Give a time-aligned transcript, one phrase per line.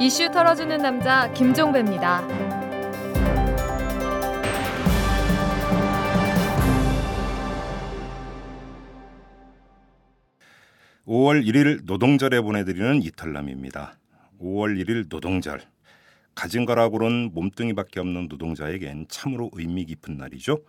[0.00, 2.24] 이슈 털어주는 남자 김종배입니다.
[11.04, 13.98] 5월 1일 노동절에 보내드리는 이탈남입니다.
[14.40, 15.62] 5월 1일 노동절.
[16.36, 20.60] 가진 거라고는 몸뚱이밖에 없는 노동자에겐 참으로 의미 깊은 날이죠.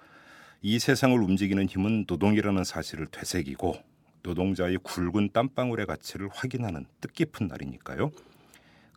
[0.63, 3.75] 이 세상을 움직이는 힘은 노동이라는 사실을 되새기고
[4.23, 8.09] 노동자의 굵은 땀방울의 가치를 확인하는 뜻깊은 날이니까요.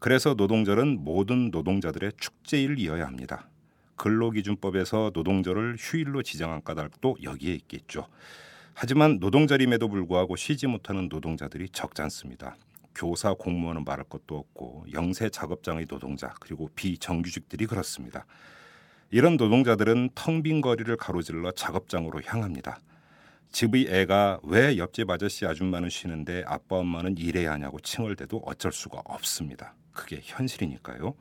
[0.03, 3.49] 그래서 노동절은 모든 노동자들의 축제일 이어야 합니다.
[3.95, 8.09] 근로기준법에서 노동절을 휴일로 지정한 까닭도 여기에 있겠죠.
[8.75, 12.57] 하지만 노동절임에도 불구하고 쉬지 못하는 노동자들이 적지 않습니다.
[12.97, 18.27] 교사 공무원은 말할 것도 없고 영세 작업장의 노동자 그리고 비정규직들이 그렇습니다.
[19.13, 22.81] 이런 노동자들은 텅 빈 거리를 가로질러 작업장으로 향합니다.
[23.53, 29.77] 집의 애가 왜 옆집 아저씨 아줌마는 쉬는데 아빠 엄마는 일해야 하냐고 칭얼대도 어쩔 수가 없습니다.
[29.93, 31.15] 그게 현실이니까요.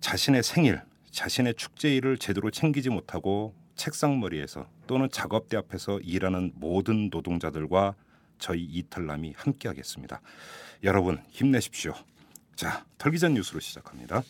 [0.00, 7.94] 자신의 생일, 자신의 축제일을 제대로 챙기지 못하고 책상머리에서 또는 작업대 앞에서 일하는 모든 노동자들과
[8.38, 10.20] 저희 이탈남이 함께하겠습니다.
[10.84, 11.94] 여러분 힘내십시오.
[12.54, 14.22] 자, 털기전 뉴스로 시작합니다.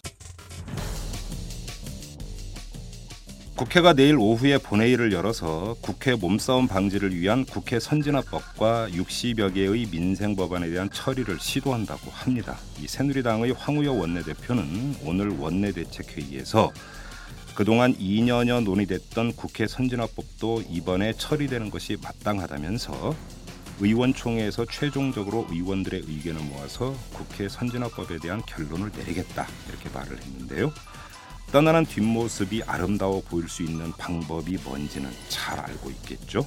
[3.59, 10.70] 국회가 내일 오후에 본회의를 열어서 국회 몸싸움 방지를 위한 국회 선진화법과 60여 개의 민생 법안에
[10.70, 12.56] 대한 처리를 시도한다고 합니다.
[12.81, 16.70] 이 새누리당의 황우여 원내대표는 오늘 원내대책회의에서
[17.56, 23.17] 그동안 2년여 논의됐던 국회 선진화법도 이번에 처리되는 것이 마땅하다면서
[23.81, 30.72] 의원총회에서 최종적으로 의원들의 의견을 모아서 국회 선진화법에 대한 결론을 내리겠다 이렇게 말을 했는데요.
[31.53, 36.47] 떠나는 뒷모습이 아름다워 보일 수 있는 방법이 뭔지는 잘 알고 있겠죠.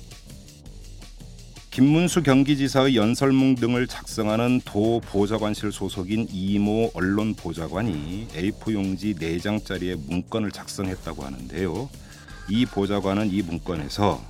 [1.72, 10.52] 김문수 경기지사의 연설문 등을 작성하는 도 보좌관실 소속인 이모 언론 보좌관이 A4 용지 4장짜리의 문건을
[10.52, 11.90] 작성했다고 하는데요.
[12.50, 14.22] 이 보좌관은 이 문건에서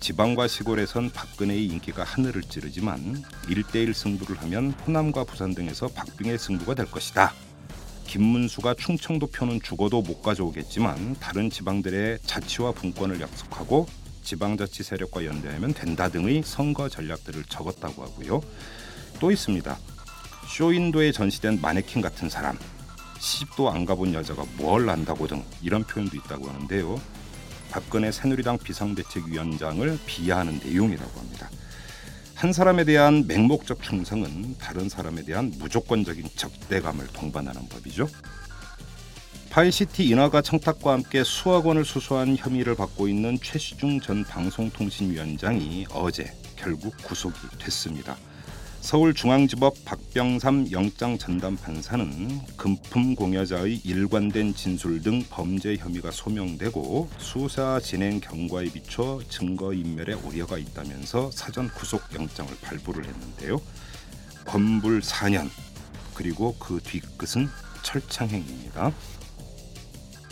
[0.00, 6.90] 지방과 시골에선 박근혜의 인기가 하늘을 찌르지만 1대1 승부를 하면 호남과 부산 등에서 박빙의 승부가 될
[6.90, 7.32] 것이다.
[8.12, 13.86] 김문수가 충청도 표는 죽어도 못 가져오겠지만 다른 지방들의 자치와 분권을 약속하고
[14.22, 18.42] 지방자치 세력과 연대하면 된다 등의 선거 전략들을 적었다고 하고요.
[19.18, 19.78] 또 있습니다.
[20.46, 22.58] 쇼윈도에 전시된 마네킹 같은 사람,
[23.18, 27.00] 시집도 안 가본 여자가 뭘 안다고 등 이런 표현도 있다고 하는데요.
[27.70, 31.48] 박근혜 새누리당 비상대책위원장을 비하하는 내용이라고 합니다.
[32.42, 38.08] 한 사람에 대한 맹목적 충성은 다른 사람에 대한 무조건적인 적대감을 동반하는 법이죠.
[39.50, 46.96] 파이시티 인허가 청탁과 함께 수억 원을 수수한 혐의를 받고 있는 최시중 전 방송통신위원장이 어제 결국
[47.04, 48.16] 구속이 됐습니다.
[48.82, 58.20] 서울중앙지법 박병삼 영장 전담 판사는 금품 공여자의 일관된 진술 등 범죄 혐의가 소명되고 수사 진행
[58.20, 63.60] 경과에 비춰 증거 인멸에 우려가 있다면서 사전 구속 영장을 발부를 했는데요.
[64.46, 65.48] 건불 4년
[66.14, 67.48] 그리고 그 뒤끝은
[67.84, 68.92] 철창행입니다.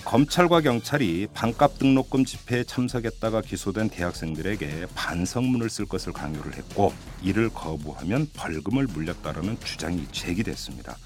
[0.04, 8.28] 검찰과 경찰이 반값 등록금 집회에 참석했다가 기소된 대학생들에게 반성문을 쓸 것을 강요를 했고 이를 거부하면
[8.34, 10.96] 벌금을 물렸다라는 주장이 제기됐습니다.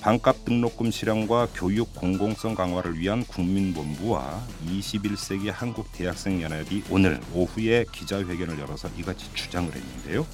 [0.00, 8.58] 반값 등록금 실현과 교육 공공성 강화를 위한 국민본부와 21세기 한국 대학생 연합이 오늘 오후에 기자회견을
[8.58, 10.26] 열어서 이같이 주장을 했는데요.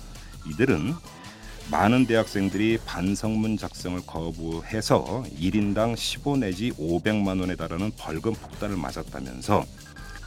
[0.46, 0.94] 이들은
[1.70, 9.66] 많은 대학생들이 반성문 작성을 거부해서 1인당 15 내지 500만 원에 달하는 벌금 폭탄을 맞았다면서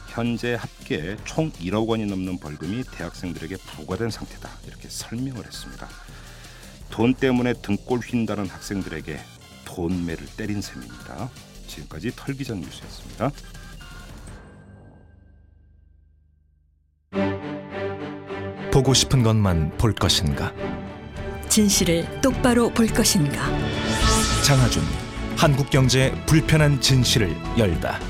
[0.08, 5.88] 현재 합계 총 1억 원이 넘는 벌금이 대학생들에게 부과된 상태다 이렇게 설명을 했습니다.
[6.90, 9.18] 돈 때문에 등골 휜다는 학생들에게
[9.64, 11.28] 돈매를 때린 셈입니다.
[11.66, 13.30] 지금까지 털기전 뉴스였습니다.
[18.70, 20.52] 보고 싶은 것만 볼 것인가?
[21.52, 23.46] 진실을 똑바로 볼 것인가?
[24.42, 24.82] 장하준
[25.36, 28.00] 한국 경제 불편한 진실을 열다.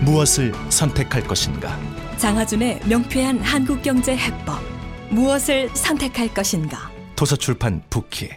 [0.00, 1.78] 무엇을 선택할 것인가?
[2.16, 4.60] 장하준의 명쾌한 한국 경제 해법.
[5.08, 6.90] 무엇을 선택할 것인가?
[7.14, 8.28] 도서출판 북키.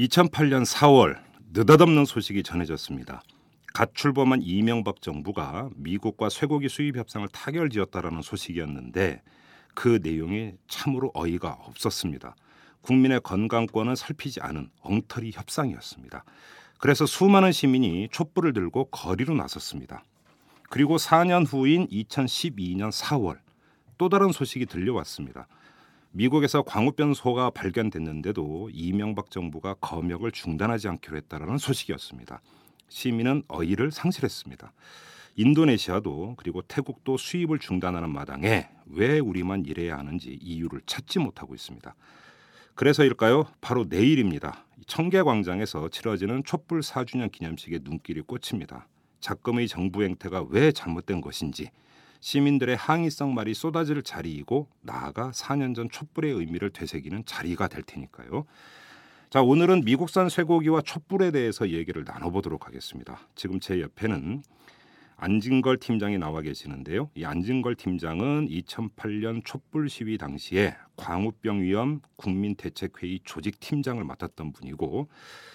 [0.00, 1.16] 2008년 4월
[1.54, 3.22] 느닷없는 소식이 전해졌습니다.
[3.72, 9.22] 갓 출범한 이명박 정부가 미국과 쇠고기 수입 협상을 타결지었다라는 소식이었는데
[9.74, 12.36] 그 내용이 참으로 어이가 없었습니다.
[12.82, 16.24] 국민의 건강권은 살피지 않은 엉터리 협상이었습니다.
[16.78, 20.04] 그래서 수많은 시민이 촛불을 들고 거리로 나섰습니다.
[20.68, 23.38] 그리고 4년 후인 2012년 4월
[23.98, 25.46] 또 다른 소식이 들려왔습니다.
[26.12, 32.40] 미국에서 광우병 소가 발견됐는데도 이명박 정부가 검역을 중단하지 않기로 했다라는 소식이었습니다.
[32.88, 34.72] 시민은 어이를 상실했습니다.
[35.36, 41.94] 인도네시아도 그리고 태국도 수입을 중단하는 마당에 왜 우리만 이래야 하는지 이유를 찾지 못하고 있습니다.
[42.76, 43.46] 그래서일까요?
[43.62, 44.66] 바로 내일입니다.
[44.86, 48.86] 청계광장에서 치러지는 촛불 4주년 기념식에 눈길이 꽂힙니다.
[49.20, 51.70] 작금의 정부 행태가 왜 잘못된 것인지
[52.20, 58.44] 시민들의 항의성 말이 쏟아질 자리이고 나아가 4년 전 촛불의 의미를 되새기는 자리가 될 테니까요.
[59.30, 63.20] 자, 오늘은 미국산 쇠고기와 촛불에 대해서 얘기를 나눠보도록 하겠습니다.
[63.34, 64.42] 지금 제 옆에는
[65.18, 67.10] 안진걸 팀장이 나와 계시는데요.
[67.14, 75.08] 이 안진걸 팀장은 2008년 촛불 시위 당시에 광우병 위험 국민 대책회의 조직 팀장을 맡았던 분이고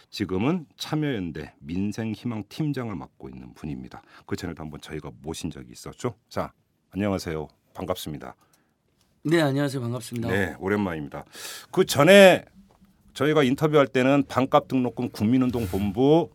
[0.10, 4.02] 지금은 참여연대 민생희망 팀장을 맡고 있는 분입니다.
[4.26, 6.16] 그 전에도 한번 저희가 모신 적이 있었죠.
[6.28, 6.52] 자,
[6.90, 7.48] 안녕하세요.
[7.76, 8.36] 반갑습니다.
[9.24, 9.80] 네, 안녕하세요.
[9.80, 10.30] 반갑습니다.
[10.30, 11.24] 네, 오랜만입니다.
[11.70, 12.46] 그 전에
[13.14, 16.32] 저희가 인터뷰할 때는 반값 등록금 국민운동 본부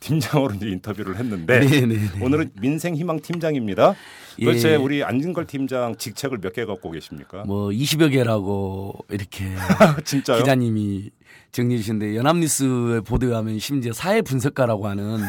[0.00, 2.24] 팀장으로 이제 인터뷰를 했는데 네, 네, 네.
[2.24, 3.94] 오늘은 민생희망 팀장입니다.
[4.40, 4.44] 예.
[4.46, 7.44] 도대체 우리 안진걸 팀장 직책을 몇 개 갖고 계십니까?
[7.44, 9.44] 뭐 20여 개라고 이렇게?
[10.04, 11.10] 기자님이
[11.52, 15.20] 정리해 주셨는데 연합뉴스에 보도하면 심지어 사회 분석가라고 하는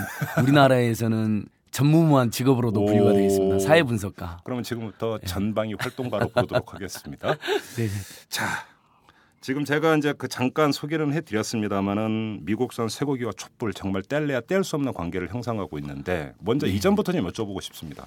[0.41, 2.85] 우리나라에서는 전무후무한 직업으로도 오.
[2.85, 3.59] 분류가 되어 있습니다.
[3.59, 4.39] 사회 분석가.
[4.43, 7.35] 그러면 지금부터 전방위 활동가로 보도록 하겠습니다.
[7.77, 7.87] 네.
[8.29, 8.45] 자,
[9.41, 14.93] 지금 제가 이제 그 잠깐 소개는 해드렸습니다만은 미국산 쇠고기와 촛불 정말 뗄래야 뗄 수 없는
[14.93, 16.73] 관계를 형성하고 있는데 먼저 네.
[16.73, 18.05] 이전부터 좀 여쭤보고 싶습니다.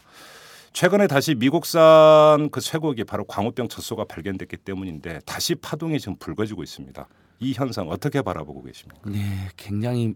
[0.72, 7.06] 최근에 다시 미국산 그 쇠고기 바로 광우병 젖소가 발견됐기 때문인데 다시 파동이 지금 불거지고 있습니다.
[7.40, 9.10] 이 현상 어떻게 바라보고 계십니까?
[9.10, 10.14] 네, 굉장히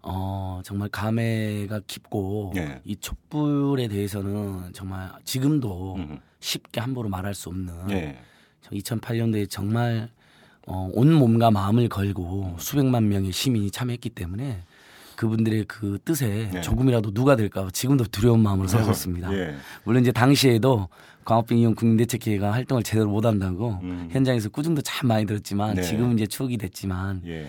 [0.00, 2.80] 어 정말 감회가 깊고 예.
[2.84, 6.20] 이 촛불에 대해서는 정말 지금도 음.
[6.40, 8.18] 쉽게 함부로 말할 수 없는 예.
[8.70, 10.10] 2008년도에 정말
[10.66, 14.62] 어, 온 몸과 마음을 걸고 수백만 명의 시민이 참여했기 때문에
[15.16, 16.60] 그분들의 그 뜻에 네.
[16.60, 19.32] 조금이라도 누가 될까 지금도 두려운 마음으로 살고 있습니다.
[19.34, 19.54] 예.
[19.84, 20.88] 물론 이제 당시에도
[21.24, 24.08] 광우병 이용 국민대책회의가 활동을 제대로 못한다고 음.
[24.10, 25.82] 현장에서 꾸중도 참 많이 들었지만 네.
[25.82, 27.48] 지금은 이제 추억이 됐지만 예.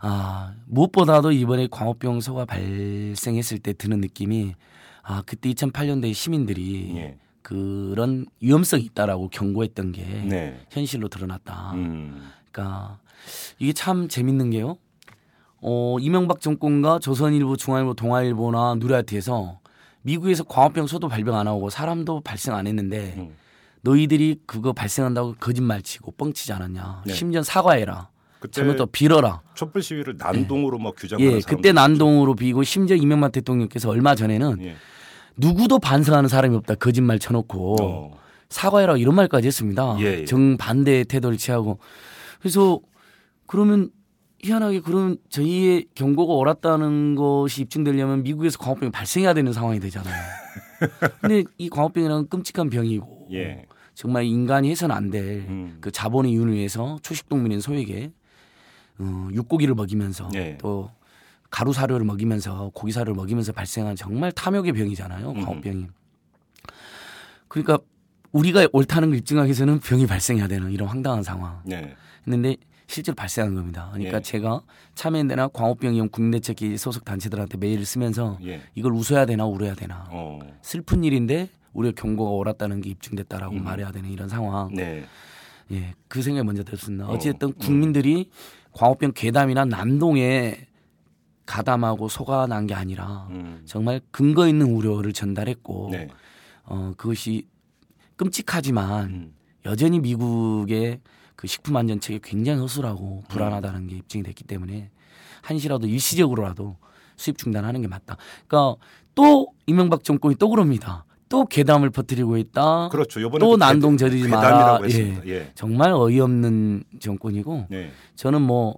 [0.00, 4.54] 아 무엇보다도 이번에 광우병 소가 발생했을 때 드는 느낌이
[5.02, 7.16] 아 그때 2008년도에 시민들이 예.
[7.42, 10.60] 그런 위험성이 있다라고 경고했던 게 네.
[10.70, 11.72] 현실로 드러났다.
[11.74, 12.30] 음.
[12.50, 12.98] 그러니까
[13.58, 14.78] 이게 참 재밌는 게요.
[15.60, 19.60] 어, 이명박 정권과 조선일보, 중앙일보, 동아일보나 누리아트에서
[20.02, 23.34] 미국에서 광우병 소도 발병 안 하고 사람도 발생 안 했는데 음.
[23.82, 27.02] 너희들이 그거 발생한다고 거짓말 치고 뻥치지 않았냐.
[27.06, 27.12] 네.
[27.12, 28.08] 심지어 사과해라.
[28.50, 29.40] 잘못도 빌어라.
[29.54, 34.76] 촛불 시위를 난동으로 뭐 규정하는 예, 그때 난동으로 비고 심지어 이명박 대통령께서 얼마 전에는 예.
[35.36, 36.74] 누구도 반성하는 사람이 없다.
[36.76, 38.18] 거짓말 쳐놓고 어.
[38.48, 39.96] 사과해라 이런 말까지 했습니다.
[40.00, 40.24] 예, 예.
[40.24, 41.78] 정반대의 태도를 취하고
[42.40, 42.80] 그래서
[43.46, 43.90] 그러면
[44.42, 50.14] 희한하게 그런 저희의 경고가 옳았다는 것이 입증되려면 미국에서 광우병이 발생해야 되는 상황이 되잖아요.
[51.20, 53.66] 근데 이 광우병이라는 끔찍한 병이고 예.
[53.94, 55.80] 정말 인간이 해서는 안 될그 음.
[55.92, 58.12] 자본의 윤을 위해서 초식동물인 소에게
[58.98, 60.58] 어, 육고기를 먹이면서 예.
[60.60, 60.90] 또
[61.52, 65.32] 가루 사료를 먹이면서 고기 사료를 먹이면서 발생한 정말 탐욕의 병이잖아요.
[65.32, 65.44] 음.
[65.44, 65.86] 광우병이.
[67.46, 67.78] 그러니까
[68.32, 71.60] 우리가 옳다는 걸 입증하기 위해서는 병이 발생해야 되는 이런 황당한 상황.
[71.66, 71.94] 네.
[72.26, 72.56] 했는데
[72.86, 73.90] 실제로 발생한 겁니다.
[73.92, 74.22] 그러니까 예.
[74.22, 74.62] 제가
[74.94, 78.62] 참여연대나 광우병 이용 국내대책위 소속 단체들한테 메일을 쓰면서 예.
[78.74, 80.38] 이걸 웃어야 되나 울어야 되나 어.
[80.62, 83.64] 슬픈 일인데 우리가 경고가 옳았다는 게 입증됐다라고 음.
[83.64, 84.74] 말해야 되는 이런 상황.
[84.74, 85.04] 네.
[85.70, 87.06] 예, 그 생각이 먼저 들었습니다.
[87.08, 87.54] 어, 어찌됐든 음.
[87.58, 88.30] 국민들이
[88.72, 90.71] 광우병 괴담이나 난동에
[91.46, 93.62] 가담하고 속아 난 게 아니라 음.
[93.66, 96.08] 정말 근거 있는 우려를 전달했고 네.
[96.64, 97.46] 어, 그것이
[98.16, 99.34] 끔찍하지만 음.
[99.64, 101.00] 여전히 미국의
[101.36, 104.90] 그 식품 안전책이 굉장히 허술하고 불안하다는 게 입증이 됐기 때문에
[105.42, 106.76] 한시라도 일시적으로라도
[107.16, 108.16] 수입 중단하는 게 맞다.
[108.46, 108.80] 그러니까
[109.14, 111.04] 또 이명박 정권이 또 그럽니다.
[111.28, 112.88] 또 괴담을 퍼뜨리고 있다.
[112.90, 113.20] 그렇죠.
[113.40, 114.42] 또 난동 저리지 마라.
[114.42, 115.26] 괴담이라고 했습니다.
[115.28, 115.50] 예.
[115.54, 117.90] 정말 어이없는 정권이고 네.
[118.16, 118.76] 저는 뭐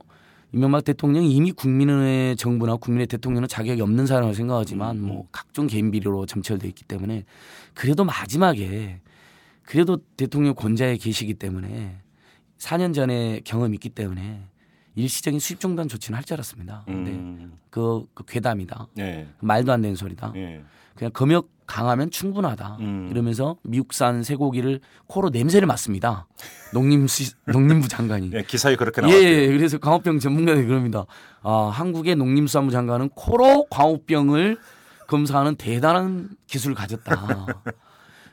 [0.55, 5.07] 이명박 대통령이 이미 국민의 정부나 국민의 대통령은 자격이 없는 사람을 생각하지만 음.
[5.09, 7.25] 뭐 각종 개인 비리로 점철돼 있기 때문에
[7.75, 9.01] 그래도 마지막에
[9.65, 11.97] 그래도 대통령 권좌에 계시기 때문에
[12.59, 14.45] 4년 전에 경험이 있기 때문에
[14.95, 16.83] 일시적인 수입 중단 조치는 할 줄 알았습니다.
[16.87, 17.53] 근데 음.
[17.71, 18.89] 그, 그 괴담이다.
[18.95, 19.29] 네.
[19.41, 20.33] 말도 안 되는 소리다.
[20.37, 20.63] 예.
[20.95, 22.77] 그냥 검역 강하면 충분하다.
[22.81, 23.09] 음.
[23.11, 26.27] 이러면서 미국산 쇠고기를 코로 냄새를 맡습니다.
[26.73, 27.07] 농림
[27.47, 28.31] 농림부 장관이.
[28.35, 29.25] 예, 기사에 그렇게 예, 나왔죠.
[29.25, 31.07] 예, 그래서 광우병 전문가들이 그럽니다.
[31.43, 34.59] 아, 한국의 농림수산부 장관은 코로 광우병을
[35.09, 37.47] 검사하는 대단한 기술을 가졌다.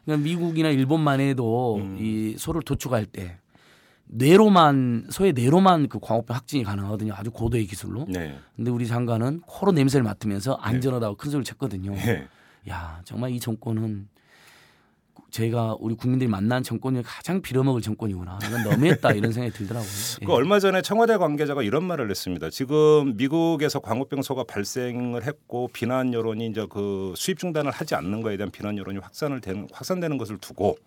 [0.06, 1.98] 그러니까 미국이나 일본만 해도 음.
[2.00, 3.38] 이 소를 도축할 때
[4.14, 7.14] 뇌로만 소의 뇌로만 그 광우병 확진이 가능하거든요.
[7.16, 8.06] 아주 고도의 기술로.
[8.10, 8.38] 네.
[8.56, 11.94] 근데 우리 장관은 코로 냄새를 맡으면서 안전하다고 큰 소리를 쳤거든요.
[11.96, 12.28] 예.
[12.70, 14.10] 야 정말 이 정권은
[15.32, 18.40] 제가 우리 국민들이 만난 정권 중에 가장 빌어먹을 정권이구나.
[18.46, 19.90] 이건 너무했다 이런 생각이 들더라고요.
[20.22, 20.26] 예.
[20.26, 22.50] 그 얼마 전에 청와대 관계자가 이런 말을 했습니다.
[22.50, 28.52] 지금 미국에서 광우병소가 발생을 했고 비난 여론이 이제 그 수입 중단을 하지 않는 거에 대한
[28.52, 30.78] 비난 여론이 확산을 되는 확산되는 것을 두고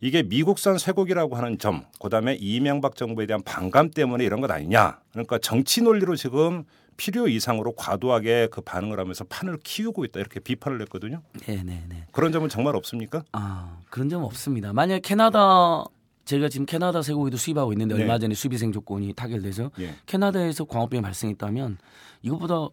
[0.00, 4.98] 이게 미국산 쇠고기라고 하는 점, 그다음에 이명박 정부에 대한 반감 때문에 이런 것 아니냐.
[5.12, 6.64] 그러니까 정치 논리로 지금
[6.96, 11.22] 필요 이상으로 과도하게 그 반응을 하면서 판을 키우고 있다 이렇게 비판을 했거든요.
[11.46, 12.06] 네네네.
[12.12, 13.24] 그런 점은 정말 없습니까?
[13.32, 14.72] 아 그런 점은 없습니다.
[14.72, 15.84] 만약 캐나다
[16.24, 18.02] 제가 지금 캐나다 쇠고기도 수입하고 있는데 네.
[18.02, 19.94] 얼마 전에 수비생 조건이 타결돼서 예.
[20.06, 21.78] 캐나다에서 광우병이 발생했다면
[22.22, 22.68] 이것보다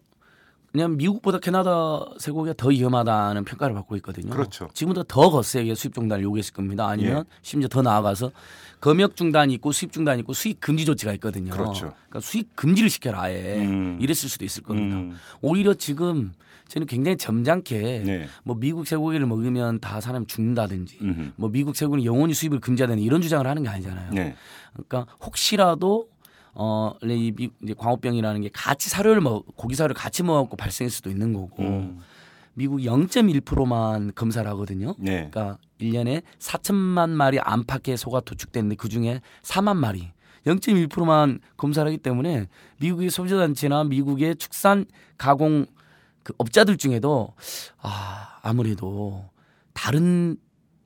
[0.72, 4.30] 그냥 미국보다 캐나다 쇠고기가 더 위험하다는 평가를 받고 있거든요.
[4.30, 4.68] 그렇죠.
[4.72, 6.88] 지금보다 더 거세게 수입 중단을 요구했을 겁니다.
[6.88, 8.32] 아니면 심지어 더 나아가서
[8.80, 11.52] 검역 중단이 있고 수입 중단이 있고 수입 금지 조치가 있거든요.
[11.52, 11.92] 그렇죠.
[12.08, 13.98] 그러니까 수입 금지를 시켜라 아예 음.
[14.00, 14.96] 이랬을 수도 있을 겁니다.
[14.96, 15.14] 음.
[15.42, 16.32] 오히려 지금
[16.68, 18.28] 저는 굉장히 점잖게 네.
[18.42, 21.32] 뭐 미국 쇠고기를 먹으면 다 사람 죽는다든지 음흠.
[21.36, 24.10] 뭐 미국 쇠고기는 영원히 수입을 금지하는 이런 주장을 하는 게 아니잖아요.
[24.14, 24.34] 네.
[24.72, 26.08] 그러니까 혹시라도
[26.54, 30.90] 어 원래 이 미, 이제 광우병이라는 게 같이 사료를 먹 고기 사료를 같이 먹고 발생할
[30.90, 32.00] 수도 있는 거고 음.
[32.54, 34.94] 미국 0.1%만 검사를 하거든요.
[34.98, 35.30] 네.
[35.30, 40.12] 그러니까 1년에 4천만 마리 안팎의 소가 도축됐는데 그 중에 4만 마리
[40.46, 42.48] 0.1%만 검사를 하기 때문에
[42.80, 44.84] 미국의 소비자단체나 미국의 축산
[45.16, 45.66] 가공
[46.22, 47.34] 그 업자들 중에도
[47.80, 49.24] 아 아무래도
[49.72, 50.36] 다른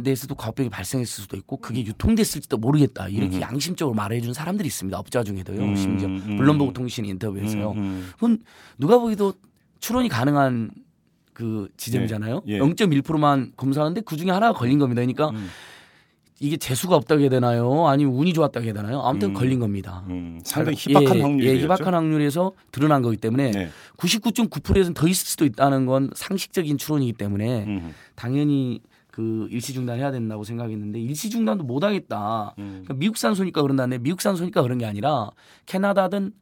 [0.03, 3.41] 데에서도 과병이 발생했을 수도 있고 그게 유통됐을지도 모르겠다 이렇게 음.
[3.41, 6.37] 양심적으로 말해준 사람들이 있습니다 업자 중에도요 음, 심지어 음.
[6.37, 8.11] 블룸버그 통신 인터뷰에서요 음, 음.
[8.13, 8.39] 그건
[8.79, 9.33] 누가 보기도
[9.81, 10.71] 추론이 가능한
[11.37, 12.43] 그 지점이잖아요.
[12.49, 12.59] 예, 예.
[12.59, 15.03] 0.1%만 검사하는데 그 중에 하나가 걸린 겁니다.
[15.03, 15.49] 그러니까 음.
[16.41, 17.87] 이게 재수가 없다고 해야 되나요?
[17.89, 19.01] 아니면 운이 좋았다고 해야 되나요?
[19.03, 19.35] 아무튼 음.
[19.35, 20.03] 걸린 겁니다.
[20.09, 21.53] 음, 상당히 예, 희박한 예, 확률이죠.
[21.53, 23.69] 예, 희박한 확률에서 드러난 거기 때문에 네.
[23.99, 28.81] 99.9%에서는 더 있을 수도 있다는 건 상식적인 추론이기 때문에 음, 당연히
[29.17, 32.55] 그 일시 중단해야 된다고 생각했는데 일시 중단도 못 하겠다.
[32.59, 32.83] 음.
[32.85, 35.31] 그러니까 미국산 소니까 그런다는데 미국산 소니까 그런 게 아니라
[35.65, 36.33] 캐나다든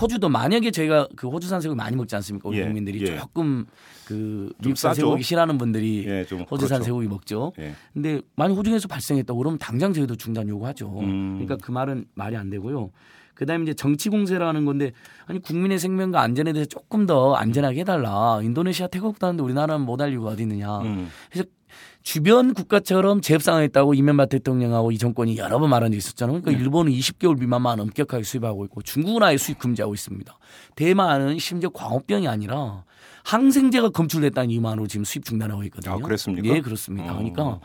[0.00, 2.48] 호주도 만약에 저희가 그 호주산 쇠고기 많이 먹지 않습니까?
[2.48, 3.18] 우리 예, 국민들이 예.
[3.18, 3.66] 조금
[4.04, 4.94] 그좀 미국산?
[4.94, 6.84] 쇠고기 싫어하는 분들이 예, 좀 호주산 그렇죠.
[6.84, 7.52] 쇠고기 먹죠.
[7.58, 7.74] 예.
[7.92, 11.00] 근데 만약 호주에서 발생했다고 그러면 당장 저희도 중단 요구하죠.
[11.00, 11.40] 음.
[11.40, 12.92] 그러니까 그 말은 말이 안 되고요.
[13.34, 14.92] 그다음에 이제 정치 공세라는 건데
[15.26, 18.38] 아니 국민의 생명과 안전에 대해서 조금 더 안전하게 해달라.
[18.40, 20.78] 인도네시아 태국도 하는데 우리나라는 못할 이유가 어디 있느냐.
[20.82, 21.08] 음.
[21.28, 21.48] 그래서
[22.02, 26.40] 주변 국가처럼 재협상했다고 이명박 대통령하고 이 정권이 여러 번 말한 적이 있었잖아요.
[26.40, 30.38] 그러니까 일본은 20개월 미만만 엄격하게 수입하고 있고 중국은 아예 수입 금지하고 있습니다.
[30.76, 32.84] 대만은 심지어 광우병이 아니라
[33.24, 35.94] 항생제가 검출됐다는 이유만으로 지금 수입 중단하고 있거든요.
[35.94, 36.48] 아, 그랬습니까?
[36.48, 37.12] 예, 그렇습니다.
[37.12, 37.16] 어.
[37.16, 37.60] 그러니까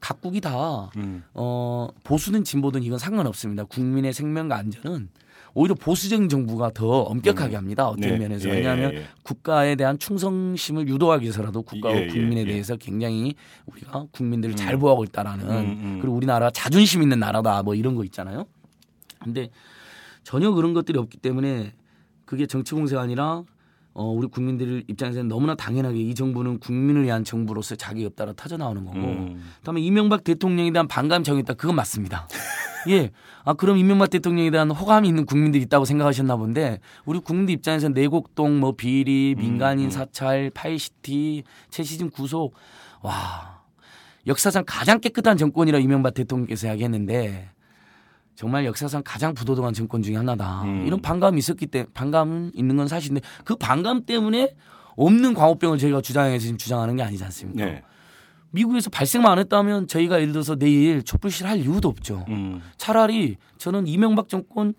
[0.00, 1.24] 각국이 다 음.
[1.34, 3.64] 어, 보수든 진보든 이건 상관없습니다.
[3.64, 5.08] 국민의 생명과 안전은
[5.54, 7.88] 오히려 보수적인 정부가 더 엄격하게 합니다.
[7.88, 8.18] 어떤 네.
[8.18, 9.04] 면에서 예, 왜냐하면 예, 예.
[9.22, 12.46] 국가에 대한 충성심을 유도하기 위해서라도 국가와 예, 예, 국민에 예.
[12.46, 13.34] 대해서 굉장히
[13.66, 14.80] 우리가 국민들을 잘 음.
[14.80, 15.98] 보호하고 있다라는 음, 음.
[16.00, 18.46] 그리고 우리나라 자존심 있는 나라다 뭐 이런 거 있잖아요.
[19.18, 19.50] 근데
[20.22, 21.72] 전혀 그런 것들이 없기 때문에
[22.24, 23.42] 그게 정치 공세가 아니라
[23.98, 28.84] 어, 우리 국민들 입장에서는 너무나 당연하게 이 정부는 국민을 위한 정부로서 자기 없다라 터져 나오는
[28.84, 29.42] 거고 음.
[29.58, 32.28] 그다음에 이명박 대통령에 대한 반감이 정했다 그건 맞습니다.
[32.90, 33.10] 예.
[33.44, 38.60] 아 그럼 이명박 대통령에 대한 호감이 있는 국민들이 있다고 생각하셨나 본데 우리 국민들 입장에서 내곡동
[38.60, 39.90] 뭐 비리 민간인 음.
[39.90, 42.54] 사찰 파이시티 최시중 구속
[43.02, 43.62] 와
[44.28, 47.50] 역사상 가장 깨끗한 정권이라 이명박 대통령께서 이야기했는데
[48.38, 50.62] 정말 역사상 가장 부도덕한 정권 중에 하나다.
[50.62, 50.86] 음.
[50.86, 54.54] 이런 반감이 있었기 때문에 반감은 있는 건 사실인데 그 반감 때문에
[54.94, 57.64] 없는 광우병을 저희가 주장해서 지금 주장하는 게 아니지 않습니까?
[57.64, 57.82] 네.
[58.52, 62.26] 미국에서 발생만 안 했다면 저희가 예를 들어서 내일 촛불시위를 할 이유도 없죠.
[62.28, 62.62] 음.
[62.76, 64.74] 차라리 저는 이명박 정권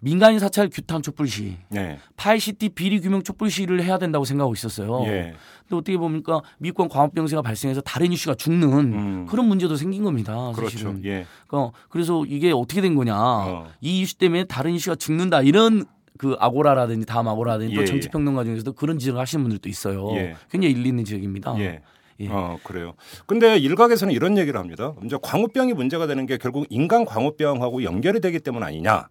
[0.00, 1.98] 민간인 사찰 규탄 촛불시위, 네.
[2.16, 5.02] 파이시티 비리 규명 촛불시위를 해야 된다고 생각하고 있었어요.
[5.06, 5.34] 예.
[5.68, 9.26] 근데 어떻게 보니까 미국 건 광우병 소가 발생해서 다른 이슈가 죽는 음.
[9.26, 10.52] 그런 문제도 생긴 겁니다.
[10.54, 10.70] 그렇죠.
[10.70, 11.04] 사실은.
[11.04, 11.26] 예.
[11.46, 13.14] 그러니까 그래서 이게 어떻게 된 거냐.
[13.14, 13.66] 어.
[13.80, 15.42] 이 이슈 때문에 다른 이슈가 죽는다.
[15.42, 15.84] 이런
[16.16, 17.86] 그 아고라라든지 다음 아고라든지 예, 또 예.
[17.86, 20.10] 정치 평론가 중에서도 그런 지적을 하시는 분들도 있어요.
[20.16, 20.34] 예.
[20.50, 21.58] 굉장히 일리 있는 지적입니다.
[21.58, 21.82] 예.
[22.20, 22.28] 예.
[22.28, 22.94] 어 그래요.
[23.26, 24.94] 근데 일각에서는 이런 얘기를 합니다.
[25.04, 29.08] 이제 광우병이 문제가 되는 게 결국 인간 광우병하고 연결이 되기 때문 아니냐.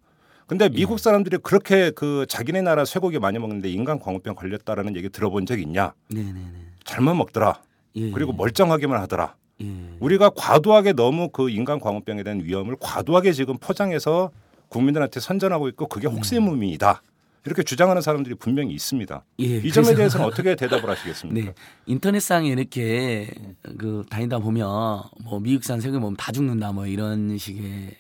[0.49, 0.69] 근데 예.
[0.69, 5.61] 미국 사람들이 그렇게 그 자기네 나라 쇠고기 많이 먹는데 인간 광우병 걸렸다라는 얘기 들어본 적
[5.61, 5.93] 있냐?
[6.09, 6.41] 네네네.
[6.83, 7.61] 잘못 먹더라.
[7.97, 8.09] 예.
[8.09, 9.35] 그리고 멀쩡하기만 하더라.
[9.61, 9.67] 예.
[9.99, 14.31] 우리가 과도하게 너무 그 인간 광우병에 대한 위험을 과도하게 지금 포장해서
[14.69, 17.03] 국민들한테 선전하고 있고 그게 혹세무민이다.
[17.45, 19.23] 이렇게 주장하는 사람들이 분명히 있습니다.
[19.41, 21.47] 예, 이 점에 대해서는 어떻게 대답을 하시겠습니까?
[21.47, 21.53] 네.
[21.85, 23.29] 인터넷상에 이렇게
[23.77, 24.67] 그 다니다 보면
[25.23, 27.95] 뭐 미국산 세금 보면 다 죽는다 뭐 이런 식의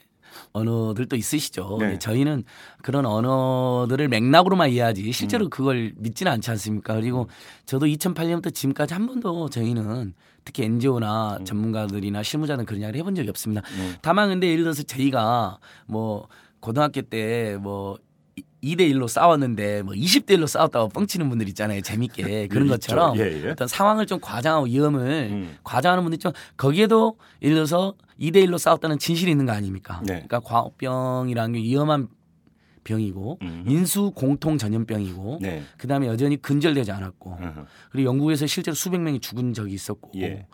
[0.53, 1.77] 언어들도 있으시죠.
[1.79, 1.99] 네.
[1.99, 2.43] 저희는
[2.81, 6.95] 그런 언어들을 맥락으로만 이해하지 실제로 그걸 믿지는 않지 않습니까?
[6.95, 7.27] 그리고
[7.65, 10.13] 저도 2008년부터 지금까지 한 번도 저희는
[10.45, 13.61] 특히 NGO나 전문가들이나 실무자는 그런 이야기를 해본 적이 없습니다.
[14.01, 16.27] 다만 근데 예를 들어서 저희가 뭐
[16.59, 17.97] 고등학교 때뭐
[18.63, 21.81] 2대 1로 싸웠는데 뭐 20대 1로 싸웠다고 뻥치는 분들 있잖아요.
[21.81, 22.47] 재밌게.
[22.49, 22.73] 그런 있죠.
[22.73, 23.49] 것처럼 예, 예.
[23.49, 25.57] 어떤 상황을 좀 과장하고 위험을 음.
[25.63, 30.01] 과장하는 분들 좀 거기에도 예를 들어서 2대 1로 싸웠다는 진실이 있는 거 아닙니까?
[30.05, 30.25] 네.
[30.27, 32.09] 그러니까 과학병이라는 게 위험한
[32.83, 33.65] 병이고 음.
[33.67, 35.63] 인수 공통 전염병이고 네.
[35.77, 37.65] 그다음에 여전히 근절되지 않았고 어허.
[37.91, 40.47] 그리고 영국에서 실제로 수백 명이 죽은 적이 있었고 예.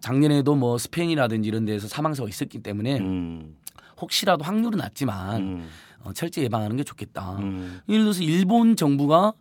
[0.00, 3.56] 작년에도 뭐 스페인이라든지 이런 데서 사망사가 있었기 때문에 음.
[4.00, 5.68] 혹시라도 확률은 낮지만 음.
[6.08, 7.36] 어, 철저히 예방하는 게 좋겠다.
[7.38, 7.80] 음.
[7.88, 9.34] 예를 들어서 일본 정부가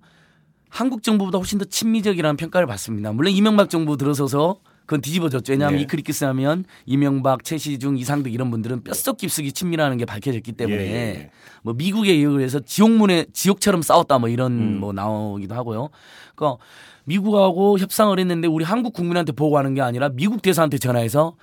[0.69, 3.13] 한국 정부보다 훨씬 더 친미적이라는 평가를 받습니다.
[3.13, 5.51] 물론 이명박 정부 들어서서 그건 뒤집어졌죠.
[5.53, 5.83] 왜냐하면 네.
[5.83, 11.31] 이크리키스 하면 이명박, 최시중, 이상득 이런 분들은 뼛속 깊숙이 친밀하는 게 밝혀졌기 때문에 예, 예.
[11.61, 14.79] 뭐 미국에 의해서 지옥문에 지옥처럼 싸웠다 뭐 이런 음.
[14.79, 15.89] 뭐 나오기도 하고요.
[16.35, 16.63] 그러니까
[17.03, 21.35] 미국하고 협상을 했는데 우리 한국 국민한테 보고하는 게 아니라 미국 대사한테 전화해서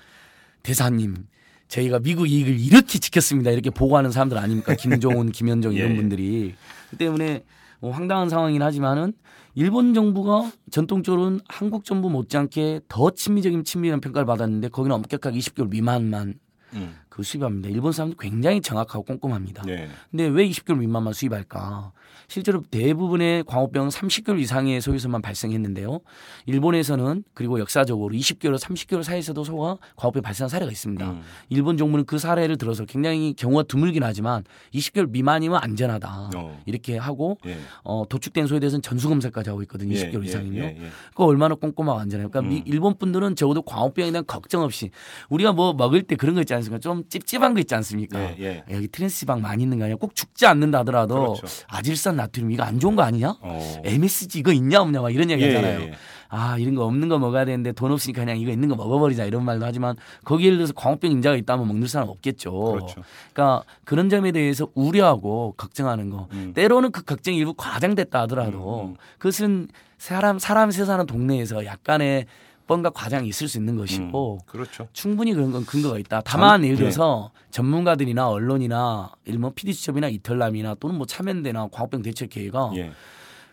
[0.62, 1.26] 대사님
[1.74, 3.50] 저희가 미국 이익을 이렇게 지켰습니다.
[3.50, 4.74] 이렇게 보고하는 사람들 아닙니까?
[4.78, 5.96] 김종훈, 김현정 이런 예, 예.
[5.96, 6.54] 분들이.
[6.90, 7.42] 그 때문에
[7.80, 9.12] 뭐 황당한 상황이긴 하지만은
[9.56, 16.34] 일본 정부가 전통적으로는 한국 정부 못지않게 더 친미적인 친밀한 평가를 받았는데 거기는 엄격하게 20개월 미만만
[16.74, 16.96] 음.
[17.08, 17.68] 그 수입합니다.
[17.68, 19.62] 일본 사람들 굉장히 정확하고 꼼꼼합니다.
[19.64, 19.88] 네.
[20.10, 21.92] 근데 왜 20개월 미만만 수입할까?
[22.28, 26.00] 실제로 대부분의 광우병은 30개월 이상의 소에서만 발생했는데요.
[26.46, 31.10] 일본에서는 그리고 역사적으로 20개월, 30개월 사이에서도 소가 광우병 발생한 사례가 있습니다.
[31.10, 31.22] 음.
[31.48, 36.30] 일본 정부는 그 사례를 들어서 굉장히 경우가 드물긴 하지만 20개월 미만이면 안전하다.
[36.36, 36.62] 어.
[36.66, 37.56] 이렇게 하고 예.
[37.82, 39.94] 어, 도축된 소에 대해서는 전수 검사까지 하고 있거든요.
[39.96, 40.56] 예, 20개월 예, 이상이면.
[40.64, 40.88] 예, 예.
[41.10, 42.28] 그거 얼마나 꼼꼼하고 안전해요.
[42.30, 42.62] 그러니까 미- 음.
[42.66, 44.90] 일본 분들은 적어도 광우병에 대한 걱정 없이
[45.28, 46.80] 우리가 뭐 먹을 때 그런 거 있지 않습니까?
[46.80, 48.20] 좀 찝찝한 거 있지 않습니까?
[48.20, 48.64] 예, 예.
[48.70, 49.96] 여기 트랜스지방 많이 있는 거 아니야?
[49.96, 51.46] 꼭 죽지 않는다 하더라도 그렇죠.
[51.68, 53.36] 아질산 나트륨 이거 안 좋은 거 아니냐?
[53.40, 53.82] 어.
[53.84, 55.80] MSG 이거 있냐 없냐 막 이런 얘기 예, 하잖아요.
[55.80, 55.92] 예, 예.
[56.28, 59.44] 아 이런 거 없는 거 먹어야 되는데 돈 없으니까 그냥 이거 있는 거 먹어버리자 이런
[59.44, 62.52] 말도 하지만 거기에 예를 들어서 광우병 인자가 있다면 먹는 사람 없겠죠.
[62.52, 63.02] 그렇죠.
[63.32, 66.52] 그러니까 그런 점에 대해서 우려하고 걱정하는 거 음.
[66.54, 68.96] 때로는 그 걱정이 일부 과장됐다 하더라도 음, 음.
[69.18, 72.26] 그것은 사람 사람 세사는 동네에서 약간의
[72.66, 73.78] 뻔과 과장이 있을 수 있는 음.
[73.78, 74.88] 것이고 그렇죠.
[74.92, 76.22] 충분히 그런 건 근거가 있다.
[76.24, 82.92] 다만 전- 예를 들어서 전문가들이나 언론이나 일뭐 PD수첩이나 이털남이나 또는 뭐 참여연대나 광우병 대책회의가 예.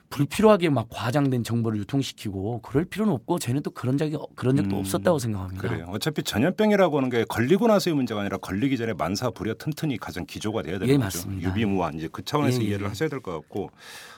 [0.10, 4.80] 불필요하게 막 과장된 정보를 유통시키고 그럴 필요는 없고 쟤는 또 그런 적이 그런 적도 음,
[4.82, 5.62] 없었다고 생각합니다.
[5.62, 5.86] 그래요.
[5.88, 10.64] 어차피 전염병이라고 하는 게 걸리고 나서의 문제가 아니라 걸리기 전에 만사 불여 튼튼히 가장 기조가
[10.64, 11.04] 돼야 되는 예, 거죠.
[11.06, 11.50] 맞습니다.
[11.50, 12.70] 유비무환 이제 그 차원에서 예, 예.
[12.70, 13.70] 이해를 하셔야 될 것 같고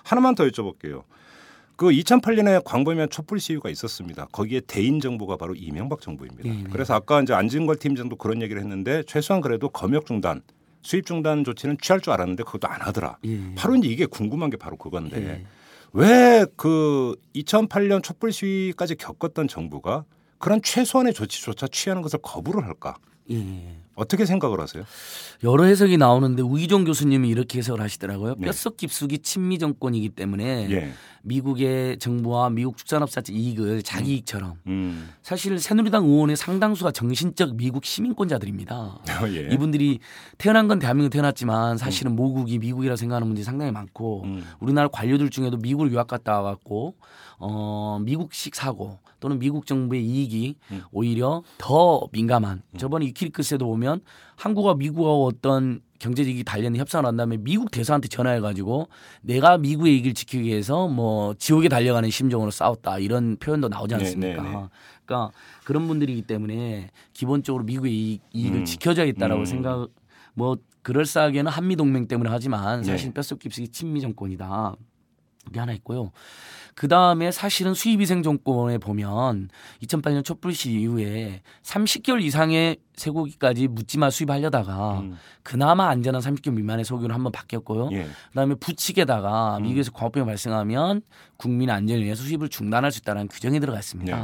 [0.04, 1.04] 하나만 더 여쭤볼게요.
[1.76, 4.28] 그 2008년에 광범위한 촛불 시위가 있었습니다.
[4.32, 6.50] 거기에 대인 정부가 바로 이명박 정부입니다.
[6.50, 6.70] 예, 네.
[6.72, 10.42] 그래서 아까 이제 안진걸 팀장도 그런 얘기를 했는데 최소한 그래도 검역 중단,
[10.82, 13.18] 수입 중단 조치는 취할 줄 알았는데 그것도 안 하더라.
[13.26, 13.56] 예.
[13.56, 15.46] 바로 이제 이게 궁금한 게 바로 그건데 예.
[15.94, 20.06] 왜그 2008년 촛불 시위까지 겪었던 정부가
[20.38, 22.98] 그런 최소한의 조치조차 취하는 것을 거부를 할까?
[23.32, 23.78] 예.
[23.96, 24.84] 어떻게 생각을 하세요?
[25.44, 28.36] 여러 해석이 나오는데 우희종 교수님이 이렇게 해석을 하시더라고요.
[28.38, 28.48] 네.
[28.48, 30.94] 뼛속 깊숙이 친미 정권이기 때문에 예.
[31.22, 35.10] 미국의 정부와 미국 축산업사 이익을 자기 이익처럼 음.
[35.22, 39.00] 사실 새누리당 의원의 상당수가 정신적 미국 시민권자들입니다.
[39.30, 39.54] 예.
[39.54, 40.00] 이분들이
[40.38, 44.44] 태어난 건 대한민국 태어났지만 사실은 모국이 미국이라 생각하는 분들이 상당히 많고 음.
[44.60, 46.96] 우리나라 관료들 중에도 미국을 유학 갔다 와갖고
[47.38, 50.84] 어 미국식 사고 또는 미국 정부의 이익이 음.
[50.92, 54.02] 오히려 더 민감한 저번에 이키리크스에도 보면
[54.36, 58.90] 한국과 미국하고 어떤 경제적 이 관련된 협상을 한 다음에 미국 대사한테 전화해 가지고
[59.22, 64.44] 내가 미국의 이익을 지키기 위해서 뭐 지옥에 달려가는 심정으로 싸웠다 이런 표현도 나오지 네, 않습니까?
[64.44, 64.68] 네, 네.
[65.06, 65.32] 그러니까
[65.64, 68.66] 그런 분들이기 때문에 기본적으로 미국의 이익, 이익을 음.
[68.66, 69.46] 지켜줘야겠다라고 음.
[69.46, 69.88] 생각
[70.34, 73.14] 뭐 그럴싸하게는 한미 동맹 때문에 하지만 사실 네.
[73.14, 74.76] 뼛속 깊숙이 친미 정권이다.
[75.50, 76.12] 이게 하나 있고요.
[76.76, 79.50] 그 다음에 사실은 수입위생 정권에 보면
[79.84, 85.18] 2008년 촛불 시 이후에 30개월 이상의 쇠고기까지 묻지마 수입하려다가 음.
[85.44, 87.90] 그나마 안전한 30개월 미만의 소고기로 한번 바뀌었고요.
[87.94, 88.08] 예.
[88.30, 89.64] 그다음에 부칙에다가 음.
[89.64, 91.02] 미국에서 광우병이 발생하면
[91.38, 94.16] 국민 안전을 위해서 수입을 중단할 수 있다는 규정이 들어가 있습니다.
[94.16, 94.24] 네.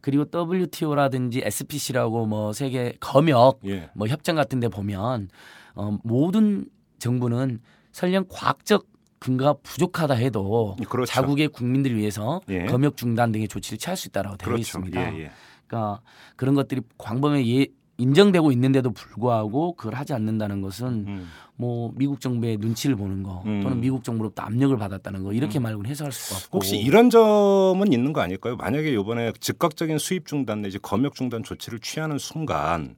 [0.00, 3.88] 그리고 WTO라든지 SPC라고 뭐 세계 검역 예.
[3.94, 5.30] 뭐 협정 같은 데 보면
[5.74, 6.66] 어, 모든
[6.98, 7.60] 정부는
[7.92, 8.86] 설령 과학적
[9.24, 11.10] 근거가 부족하다 해도 그렇죠.
[11.10, 12.66] 자국의 국민들을 위해서 예.
[12.66, 14.60] 검역 중단 등의 조치를 취할 수 있다라고 되어 그렇죠.
[14.60, 15.00] 있습니다.
[15.00, 15.30] 예, 예.
[15.66, 16.02] 그러니까
[16.36, 21.28] 그런 것들이 광범위에 예, 인정되고 있는데도 불구하고 그걸 하지 않는다는 것은 음.
[21.56, 23.62] 뭐 미국 정부의 눈치를 보는 거 음.
[23.62, 28.12] 또는 미국 정부로부터 압력을 받았다는 거 이렇게 말고는 해석할 수가 없고 혹시 이런 점은 있는
[28.12, 28.56] 거 아닐까요?
[28.56, 32.96] 만약에 이번에 즉각적인 수입 중단 내지 검역 중단 조치를 취하는 순간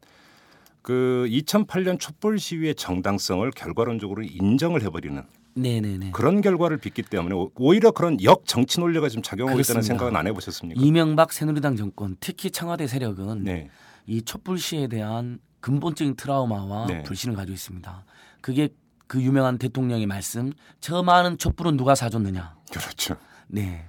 [0.82, 5.22] 그 2008년 촛불 시위의 정당성을 결과론적으로 인정을 해버리는
[5.56, 6.10] 네네네.
[6.12, 9.86] 그런 결과를 빚기 때문에 오- 오히려 그런 역 정치 논리가 지금 작용하고 있다는 그렇습니다.
[10.04, 10.80] 생각은 안 해보셨습니까?
[10.82, 13.70] 이명박 새누리당 정권, 특히 청와대 세력은 네,
[14.06, 17.02] 이 촛불 시에 대한 근본적인 트라우마와 네.
[17.04, 18.04] 불신을 가지고 있습니다.
[18.42, 18.68] 그게
[19.06, 22.54] 그 유명한 대통령의 말씀, 저 많은 촛불은 누가 사줬느냐.
[22.70, 23.16] 그렇죠.
[23.48, 23.86] 네.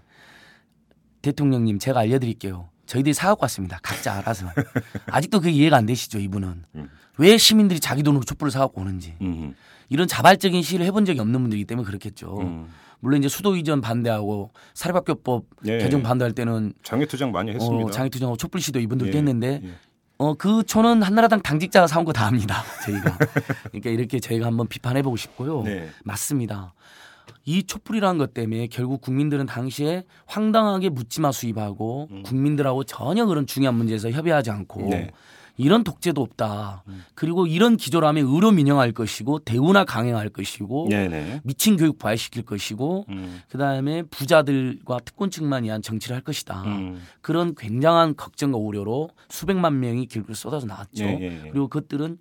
[1.22, 2.70] 대통령님, 제가 알려드릴게요.
[2.86, 3.80] 저희들이 사갖고 왔습니다.
[3.84, 4.48] 각자 알아서.
[5.08, 6.64] 아직도 그게 이해가 안 되시죠, 이분은.
[6.76, 6.90] 음.
[7.18, 9.16] 왜 시민들이 자기 돈으로 촛불을 사갖고 오는지.
[9.22, 9.56] 음,
[9.90, 12.38] 이런 자발적인 시위를 해본 적이 없는 분들이기 때문에 그렇겠죠.
[12.42, 12.68] 음.
[13.00, 15.78] 물론 이제 수도 이전 반대하고 사립학교법 예.
[15.78, 17.86] 개정 반대할 때는 장애투쟁 많이 했습니다.
[17.86, 19.70] 어, 장애투쟁하고 촛불 시도 이분들도 예, 했는데 예.
[20.18, 22.64] 어, 그 초는 한나라당 당직자가 사온 거 다 합니다.
[22.86, 23.18] 저희가.
[23.70, 25.62] 그러니까 이렇게 저희가 한번 비판해 보고 싶고요.
[25.62, 25.88] 네.
[26.04, 26.74] 맞습니다.
[27.46, 34.10] 이 촛불이라는 것 때문에 결국 국민들은 당시에 황당하게 묻지마 수입하고 국민들하고 전혀 그런 중요한 문제에서
[34.10, 34.90] 협의하지 않고 음.
[34.90, 35.12] 네.
[35.58, 36.84] 이런 독재도 없다.
[36.88, 37.04] 음.
[37.16, 41.42] 그리고 이런 기조라면 의료 민영할 것이고 대우나 강행할 것이고 네네.
[41.44, 46.64] 미친 교육 부활시킬 것이고 음, 그다음에 부자들과 특권층만 위한 정치를 할 것이다.
[46.64, 47.02] 음.
[47.22, 51.04] 그런 굉장한 걱정과 우려로 수백만 명이 길거리 쏟아져 나왔죠.
[51.04, 51.50] 예, 예, 예.
[51.50, 52.18] 그리고 그것들은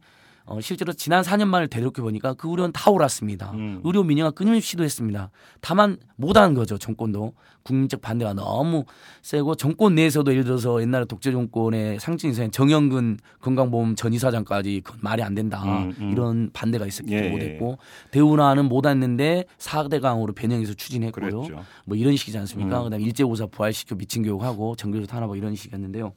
[0.46, 3.50] 어, 실제로 지난 4년만을 되돌려 보니까 그 우려는 다 옳았습니다.
[3.52, 3.80] 음.
[3.84, 5.30] 의료 민영화 끊임없이 시도했습니다.
[5.60, 7.32] 다만 못한 거죠 정권도
[7.64, 8.84] 국민적 반대가 너무
[9.22, 15.22] 세고 정권 내에서도 예를 들어서 옛날에 독재 정권의 상징인 정영근 건강보험 전 이사장까지 그건 말이
[15.22, 16.10] 안 된다 음, 음.
[16.12, 17.48] 이런 반대가 있었기 예, 때문에 예.
[17.48, 17.78] 못했고
[18.12, 21.42] 대우나는 못했는데 4대 강으로 변형해서 추진했고요.
[21.42, 21.64] 그랬죠.
[21.84, 22.82] 뭐 이런 식이지 않습니까?
[22.82, 22.84] 음.
[22.84, 26.12] 그다음에 일제고사 부활시켜 미친 교육하고 정교조 탄압하고 이런 식이었는데요.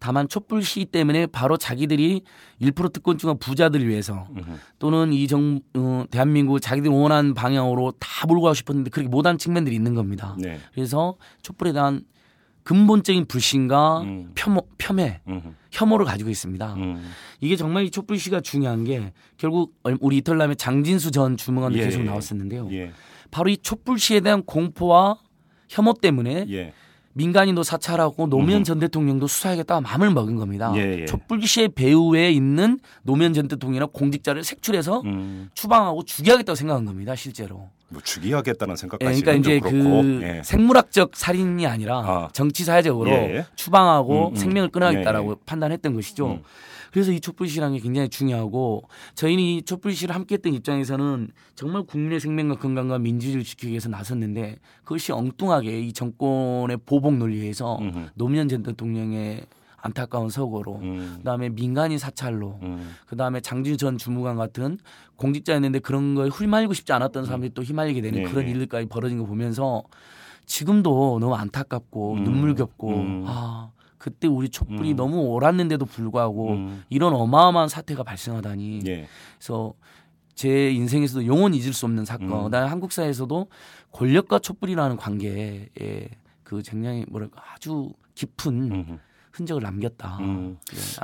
[0.00, 2.22] 다만 촛불 시위 때문에 바로 자기들이
[2.60, 4.58] 1% 특권층과 부자들을 위해서 음.
[4.78, 9.76] 또는 이 정, 어, 대한민국 자기들이 원하는 방향으로 다 몰고 가고 싶었는데 그렇게 못한 측면들이
[9.76, 10.36] 있는 겁니다.
[10.38, 10.58] 네.
[10.72, 12.02] 그래서 촛불에 대한
[12.62, 14.32] 근본적인 불신과 음.
[14.34, 15.54] 폄호, 폄훼, 음.
[15.70, 16.74] 혐오를 가지고 있습니다.
[16.74, 17.10] 음.
[17.40, 22.00] 이게 정말 이 촛불 시가 중요한 게 결국 우리 이틀남에 장진수 전 주무관도 예, 계속
[22.00, 22.04] 예.
[22.04, 22.68] 나왔었는데요.
[22.72, 22.92] 예.
[23.30, 25.18] 바로 이 촛불 시에 대한 공포와
[25.68, 26.72] 혐오 때문에 예.
[27.12, 28.64] 민간인도 사찰하고 노무현 음.
[28.64, 30.72] 전 대통령도 수사하겠다 마음을 먹은 겁니다.
[30.76, 31.04] 예, 예.
[31.06, 35.50] 촛불 시의 배후에 있는 노무현 전 대통령이나 공직자를 색출해서 음.
[35.54, 37.16] 추방하고 죽여야겠다고 생각한 겁니다.
[37.16, 37.68] 실제로.
[37.88, 40.02] 뭐 죽이하겠다는 예, 생각까지 그러니까 이제 좀 그렇고.
[40.02, 40.42] 그 예.
[40.44, 42.28] 생물학적 살인이 아니라 아.
[42.32, 43.46] 정치 사회적으로 예.
[43.56, 44.36] 추방하고 음, 음.
[44.36, 46.40] 생명을 끊어야겠다라고 예, 판단했던 것이죠.
[46.90, 46.92] 음.
[46.92, 52.20] 그래서 이 촛불 시라는 게 굉장히 중요하고 저희는 이 촛불 시를 함께했던 입장에서는 정말 국민의
[52.20, 58.10] 생명과 건강과 민주주의를 지키기 위해서 나섰는데 그것이 엉뚱하게 이 정권의 보복 논리에 의해서 음흠.
[58.14, 59.46] 노무현 전 대통령의
[59.82, 61.14] 안타까운 서거로 음.
[61.18, 62.94] 그다음에 민간인 사찰로 음.
[63.06, 64.78] 그다음에 장진수 전 주무관 같은
[65.16, 68.50] 공직자였는데 그런 거에 휘말리고 싶지 않았던 사람들이 또 휘말리게 되는 네, 그런 네.
[68.50, 69.82] 일들까지 벌어진 거 보면서
[70.46, 72.24] 지금도 너무 안타깝고 음.
[72.24, 73.24] 눈물겹고 음.
[73.26, 74.96] 아 그때 우리 촛불이 음.
[74.96, 76.84] 너무 옳았는데도 불구하고 음.
[76.88, 79.06] 이런 어마어마한 사태가 발생하다니 예.
[79.38, 79.74] 그래서
[80.34, 82.44] 제 인생에서도 영원 잊을 수 없는 사건 음.
[82.44, 83.46] 그다음에 한국 사회에서도
[83.92, 85.68] 권력과 촛불이라는 관계에
[86.42, 88.98] 그 굉장히 뭐랄까 아주 깊은 음.
[89.32, 90.16] 흔적을 남겼다.
[90.20, 90.56] 음.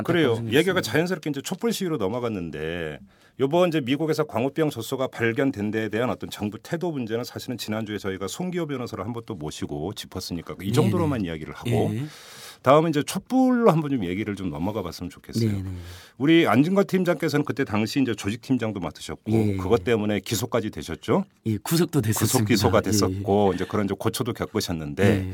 [0.05, 0.41] 그래요.
[0.51, 0.81] 얘기가.
[0.81, 2.99] 자연스럽게 이제 촛불 시위로 넘어갔는데
[3.39, 8.27] 요번 이제 미국에서 광우병 젖소가 발견된 데에 대한 어떤 정부 태도 문제는 사실은 지난주에 저희가
[8.27, 12.07] 송기호 변호사를 한 번 또 모시고 짚었으니까 이 정도로만 이야기를 하고 예.
[12.67, 15.53] 다음은 이제 촛불로 한번 좀 얘기를 좀 넘어가 봤으면 좋겠어요.
[15.53, 15.71] 네, 네.
[16.19, 19.57] 우리 안진걸 팀장께서는 그때 당시 이제 조직 팀장도 맡으셨고 예.
[19.57, 21.27] 그것 때문에 기소까지 되셨죠.
[21.47, 22.33] 예, 구속도 됐었습니다.
[22.33, 25.33] 구속 기소가 예, 됐었고 이제 그런 이제 고초도 겪으셨는데 예.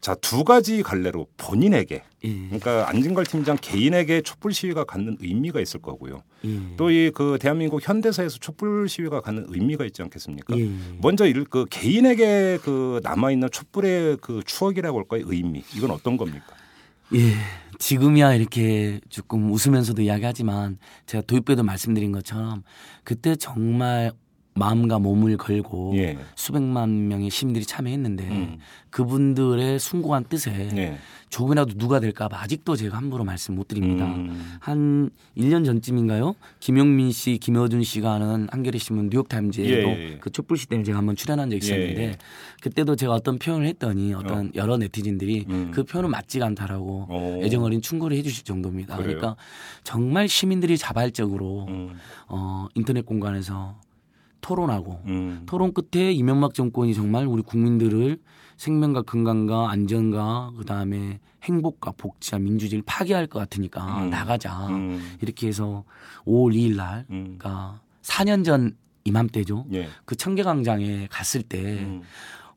[0.00, 2.34] 자두 가지 갈래로 본인에게 예.
[2.46, 6.24] 그러니까 안진걸 팀장 개인에게 촛불 시위가 갖는 의미가 있을 거고요.
[6.44, 6.76] 예.
[6.76, 10.58] 또이 그 대한민국 현대사에서 촛불 시위가 갖는 의미가 있지 않겠습니까?
[10.58, 10.68] 예.
[11.00, 15.22] 먼저 일, 그 개인에게 그 남아 있는 촛불의 그 추억이라고 할까요?
[15.26, 16.56] 의미 이건 어떤 겁니까?
[17.14, 17.34] 예.
[17.78, 22.62] 지금이야 이렇게 조금 웃으면서도 이야기하지만 제가 도입부에도 말씀드린 것처럼
[23.02, 24.12] 그때 정말
[24.54, 26.18] 마음과 몸을 걸고 예.
[26.34, 28.58] 수백만 명의 시민들이 참여했는데 음.
[28.90, 30.98] 그분들의 숭고한 뜻에 예.
[31.30, 34.04] 조금이라도 누가 될까 봐 아직도 제가 함부로 말씀 못 드립니다.
[34.04, 34.58] 음.
[34.60, 36.34] 한 1년 전쯤인가요?
[36.60, 40.18] 김용민 씨, 김어준 씨가 하는 한겨레 신문 뉴욕타임즈에도 예, 예, 예.
[40.18, 42.18] 그 촛불 시 때문에 제가 한번 출연한 적이 있었는데 예, 예.
[42.60, 45.70] 그때도 제가 어떤 표현을 했더니 어떤 여러 네티즌들이 음.
[45.72, 47.40] 그 표현은 맞지가 않다라고 오.
[47.42, 48.96] 애정 어린 충고를 해주실 정도입니다.
[48.96, 49.16] 그래요?
[49.16, 49.36] 그러니까
[49.84, 51.98] 정말 시민들이 자발적으로 음.
[52.28, 53.74] 어, 인터넷 공간에서
[54.42, 55.42] 토론하고 음.
[55.46, 58.18] 토론 끝에 이명박 정권이 정말 우리 국민들을
[58.58, 64.10] 생명과 건강과 안전과 그다음에 행복과 복지와 민주주의를 파괴할 것 같으니까 음.
[64.10, 64.68] 나가자.
[64.68, 65.16] 음.
[65.22, 65.84] 이렇게 해서
[66.26, 67.36] 5월 2일 날 음.
[67.38, 69.66] 그러니까 4년 전 이맘때죠.
[69.72, 69.88] 예.
[70.04, 72.02] 그 청계광장에 갔을 때 음.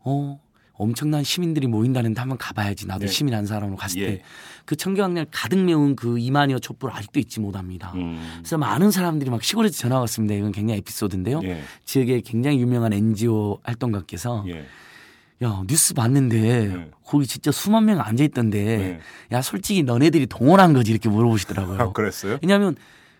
[0.02, 0.39] 어,
[0.77, 2.88] 엄청난 시민들이 모인다는데 한번 가봐야지.
[2.88, 3.07] 나도 네.
[3.07, 4.07] 시민 한 사람으로 갔을 예.
[4.07, 7.91] 때그 청계광장을 가득 메운 그 이만희어 촛불을 아직도 잊지 못합니다.
[7.95, 8.39] 음.
[8.39, 10.35] 그래서 많은 사람들이 막 시골에서 전화 왔습니다.
[10.35, 11.41] 이건 굉장히 에피소드인데요.
[11.43, 11.61] 예.
[11.85, 14.65] 지역에 굉장히 유명한 NGO 활동가께서 예.
[15.43, 16.91] 야 뉴스 봤는데 네.
[17.03, 18.99] 거기 진짜 수만 명 앉아 있던데 네.
[19.31, 21.79] 야 솔직히 너네들이 동원한 거지 이렇게 물어보시더라고요.
[21.81, 22.39] 아, 그랬어요?
[22.41, 22.75] 왜냐하면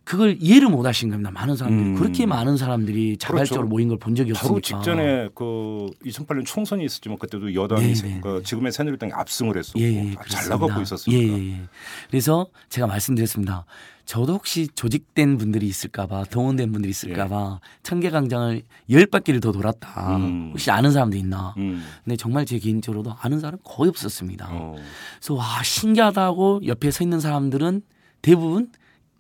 [0.06, 1.32] 그걸 이해를 못 하신 겁니다.
[1.32, 1.96] 많은 사람들이 음.
[1.96, 3.70] 그렇게 많은 사람들이 자발적으로 그렇죠.
[3.70, 4.80] 모인 걸 본 적이 바로 없으니까.
[4.84, 9.86] 직전에 그 2008년 총선이 있었지만 그때도 여당이 네, 네, 그 지금의 새누리당이 압승을 했었고 예,
[9.86, 10.50] 예, 잘 그렇습니다.
[10.58, 11.22] 나가고 있었으니까.
[11.24, 11.62] 예, 예, 예.
[12.10, 13.66] 그래서 제가 말씀드렸습니다.
[14.06, 20.08] 저도 혹시 조직된 분들이 있을까봐 동원된 분들이 있을까봐 청계광장을 열 바퀴를 더 돌았다.
[20.12, 20.16] 예.
[20.24, 20.50] 음.
[20.52, 21.56] 혹시 아는 사람도 있나?
[21.58, 21.84] 음.
[22.04, 24.48] 근데 정말 제 개인적으로도 아는 사람 거의 없었습니다.
[24.52, 24.76] 어.
[25.20, 27.82] 그래서 와 신기하다고 옆에 서 있는 사람들은
[28.22, 28.70] 대부분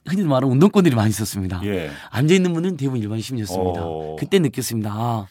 [0.08, 1.62] 흔히 말하는 운동권들이 많이 있었습니다.
[1.66, 1.90] 예.
[2.12, 3.82] 앉아 있는 분은 대부분 일반 시민이었습니다.
[3.84, 4.16] 어.
[4.20, 4.92] 그때 느꼈습니다.
[4.92, 5.28] 아,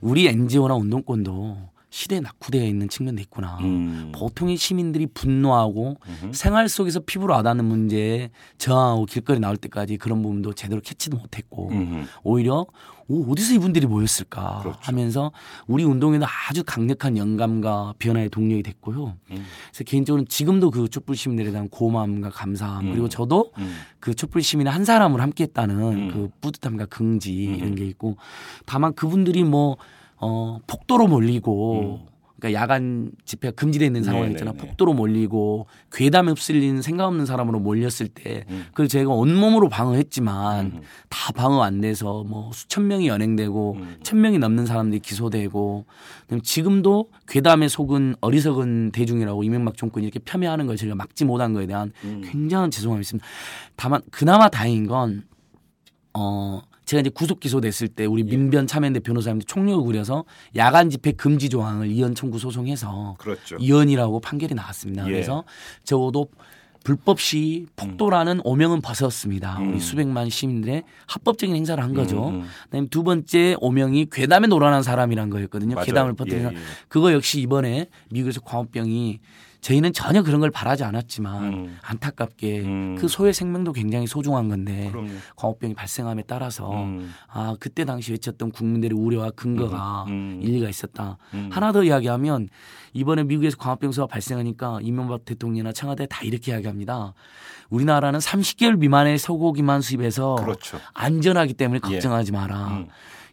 [0.00, 1.56] 우리 NGO나 운동권도
[1.90, 3.58] 시대에 낙후되어 있는 측면도 있구나.
[3.60, 4.12] 음.
[4.14, 6.32] 보통의 시민들이 분노하고 음흠.
[6.34, 12.06] 생활 속에서 피부로 와닿는 문제에 저항하고 길거리 나올 때까지 그런 부분도 제대로 캐치도 못했고 음흠.
[12.24, 12.66] 오히려
[13.10, 14.78] 오, 어디서 이분들이 모였을까 그렇죠.
[14.82, 15.32] 하면서
[15.66, 19.16] 우리 운동에도 아주 강력한 영감과 변화의 동력이 됐고요.
[19.30, 19.46] 음.
[19.70, 22.90] 그래서 개인적으로는 지금도 그 촛불 시민들에 대한 고마움과 감사함 음.
[22.92, 23.78] 그리고 저도 음.
[23.98, 26.10] 그 촛불 시민의 한 사람으로 함께했다는 음.
[26.12, 27.54] 그 뿌듯함과 긍지 음.
[27.54, 28.18] 이런 게 있고
[28.66, 29.78] 다만 그분들이 뭐
[30.20, 32.06] 어, 폭도로 몰리고
[32.38, 34.52] 그러니까 야간 집회가 금지되어 있는 상황이 있잖아.
[34.52, 34.54] 음.
[34.54, 34.68] 네네네.
[34.68, 38.66] 폭도로 몰리고 괴담에 휩쓸린 생각 없는 사람으로 몰렸을 때 음.
[38.68, 40.80] 그걸 제가 온몸으로 방어했지만 음.
[41.08, 43.96] 다 방어 안 돼서 뭐 수천 명이 연행되고 음.
[44.04, 45.84] 천 명이 넘는 사람들이 기소되고
[46.44, 51.92] 지금도 괴담에 속은 어리석은 대중이라고 이명박 정권이 이렇게 폄훼하는 걸 저희가 막지 못한 거에 대한
[52.04, 52.22] 음.
[52.24, 53.26] 굉장한 죄송함이 있습니다.
[53.74, 55.24] 다만 그나마 다행인 건
[56.14, 56.62] 어.
[56.88, 58.06] 제가 이제 구속 기소됐을 때 예.
[58.06, 60.24] 우리 민변 참여연대 변호사님들 총력을 부려서
[60.56, 63.56] 야간 집회 금지 조항을 이연 청구 소송해서 그렇죠.
[63.60, 65.06] 이연이라고 판결이 나왔습니다.
[65.06, 65.10] 예.
[65.12, 65.44] 그래서
[65.84, 66.30] 적어도
[66.84, 69.58] 불법 시 폭도라는 오명은 벗었습니다.
[69.58, 69.72] 음.
[69.72, 72.28] 우리 수백만 시민들의 합법적인 행사를 한 거죠.
[72.28, 72.44] 음, 음.
[72.64, 75.74] 그다음에 두 번째 오명이 괴담에 노란한 사람이란 거였거든요.
[75.74, 75.84] 맞아요.
[75.84, 76.56] 괴담을 퍼뜨리는 예, 사람.
[76.56, 76.66] 예.
[76.88, 79.20] 그거 역시 이번에 미국에서 광우병이
[79.60, 81.78] 저희는 전혀 그런 걸 바라지 않았지만 음.
[81.82, 82.96] 안타깝게 음.
[82.98, 85.10] 그 소의 생명도 굉장히 소중한 건데 그럼요.
[85.36, 87.12] 광우병이 발생함에 따라서 음.
[87.26, 90.40] 아 그때 당시 외쳤던 국민들의 우려와 근거가 음, 음.
[90.42, 91.18] 일리가 있었다.
[91.34, 91.50] 음.
[91.52, 92.48] 하나 더 이야기하면
[92.92, 97.14] 이번에 미국에서 광우병수가 발생하니까 이명박 대통령이나 청와대 다 이렇게 이야기합니다.
[97.68, 100.78] 우리나라는 30개월 미만의 소고기만 수입해서 그렇죠.
[100.94, 101.94] 안전하기 때문에 예.
[101.94, 102.68] 걱정하지 마라.
[102.68, 102.88] 음.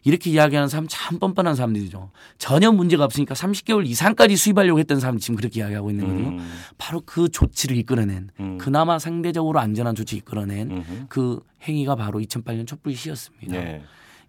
[0.06, 2.12] 이렇게 이야기하는 사람 참 뻔뻔한 사람들이죠.
[2.38, 6.28] 전혀 문제가 없으니까 30개월 이상까지 수입하려고 했던 사람이 지금 그렇게 이야기하고 있는 거거든요.
[6.40, 6.52] 음.
[6.78, 8.56] 바로 그 조치를 이끌어낸 음.
[8.56, 11.06] 그나마 상대적으로 안전한 조치 이끌어낸 음흠.
[11.08, 13.58] 그 행위가 바로 2008년 촛불 시였습니다.
[13.58, 13.82] 네.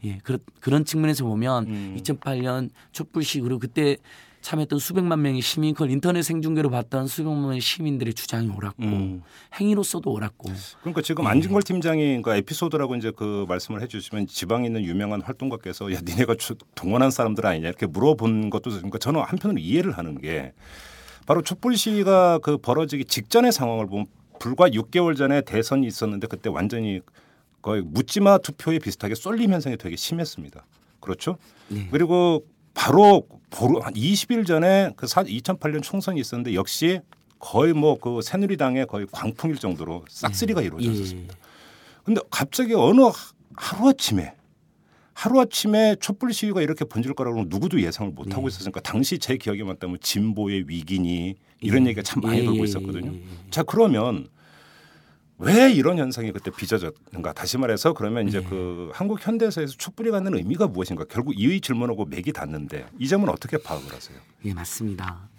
[0.04, 1.98] 예, 그런 그런 측면에서 보면 음.
[2.00, 3.98] 2008년 촛불 시 그리고 그때
[4.48, 9.22] 참여했던 수백만 명의 시민 그걸 인터넷 생중계로 봤던 수백만 명의 시민들의 주장이 옳았고 음.
[9.60, 11.32] 행위로서도 옳았고 그러니까 지금 네.
[11.32, 16.56] 안진걸 팀장이 그 에피소드라고 이제 그 말씀을 해주시면 지방에 있는 유명한 활동가께서 야 니네가 주-
[16.76, 20.54] 동원한 사람들 아니냐 이렇게 물어본 것도 그러니까 저는 한편으로 이해를 하는 게
[21.26, 24.06] 바로 촛불 시위가 그 벌어지기 직전의 상황을 보면
[24.40, 27.02] 불과 6개월 전에 대선이 있었는데 그때 완전히
[27.62, 30.66] 거의 묻지마 투표에 비슷하게 쏠림 현상이 되게 심했습니다.
[31.02, 31.36] 그렇죠?
[31.68, 31.90] 네.
[31.92, 32.46] 그리고
[32.78, 37.00] 바로 보루 한 20일 전에 그 2008년 총선이 있었는데 역시
[37.40, 41.34] 거의 뭐 그 새누리당의 거의 광풍일 정도로 싹쓸이가 이루어졌습니다.
[41.34, 41.38] 예.
[42.04, 43.02] 근데 갑자기 어느
[43.56, 44.34] 하루 아침에
[45.14, 49.64] 하루 아침에 촛불 시위가 이렇게 번질 거라고 누구도 예상을 못 하고 있었으니까 당시 제 기억에
[49.64, 51.90] 맞다면 진보의 위기니 이런 예.
[51.90, 53.12] 얘기가 참 많이 예, 돌고 예, 있었거든요.
[53.12, 53.50] 예, 예.
[53.50, 54.28] 자 그러면
[55.40, 57.34] 왜 이런 현상이 그때 빚어졌는가?
[57.34, 58.48] 다시 말해서 그러면 이제 네.
[58.50, 61.06] 그 한국 현대사에서 촛불이 갖는 의미가 무엇인가?
[61.10, 64.18] 결국 이의 질문하고 맥이 닿는데 이 점은 어떻게 파악을 하세요?
[64.46, 65.30] 예, 맞습니다.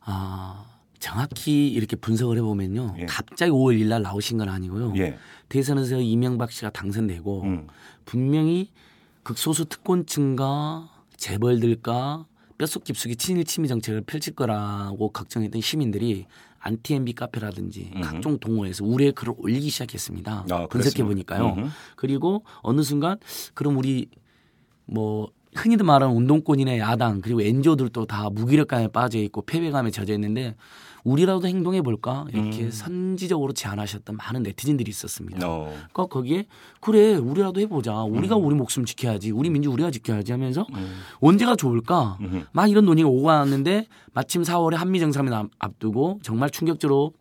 [0.00, 0.64] 아,
[0.98, 2.96] 정확히 이렇게 분석을 해보면요.
[2.98, 3.06] 예.
[3.06, 4.94] 갑자기 5월 1일 날 나오신 건 아니고요.
[4.96, 5.16] 예.
[5.48, 7.66] 대선에서 이명박 씨가 당선되고 음.
[8.04, 8.72] 분명히
[9.22, 12.26] 극소수 특권층과 재벌들과
[12.58, 16.26] 뼛속 깊숙이 친일 친미 정책을 펼칠 거라고 걱정했던 시민들이
[16.60, 18.02] 안티 MB 카페라든지 음흠.
[18.02, 20.46] 각종 동호회에서 우려의 글을 올리기 시작했습니다.
[20.50, 21.04] 아, 분석해?
[21.04, 21.54] 보니까요.
[21.54, 21.68] 음흠.
[21.96, 23.18] 그리고 어느 순간
[23.54, 24.08] 그럼 우리
[24.86, 30.54] 뭐 흔히들 말하는 운동권이나 야당 그리고 NGO들도 다 무기력감에 빠져 있고 패배감에 젖어 있는데
[31.04, 32.70] 우리라도 행동해 볼까 이렇게 음.
[32.70, 35.48] 선지적으로 제안하셨던 많은 네티즌들이 있었습니다.
[35.48, 35.64] 어.
[35.92, 36.46] 그러니까 거기에
[36.80, 41.00] 그래 우리라도 해보자 우리가 우리 목숨 지켜야지 우리 민주 우리가 지켜야지 하면서 음.
[41.20, 42.18] 언제가 좋을까.
[42.52, 47.12] 막 이런 논의가 오고 왔는데 마침 4월에 한미 정상회담 앞- 앞두고 정말 충격적으로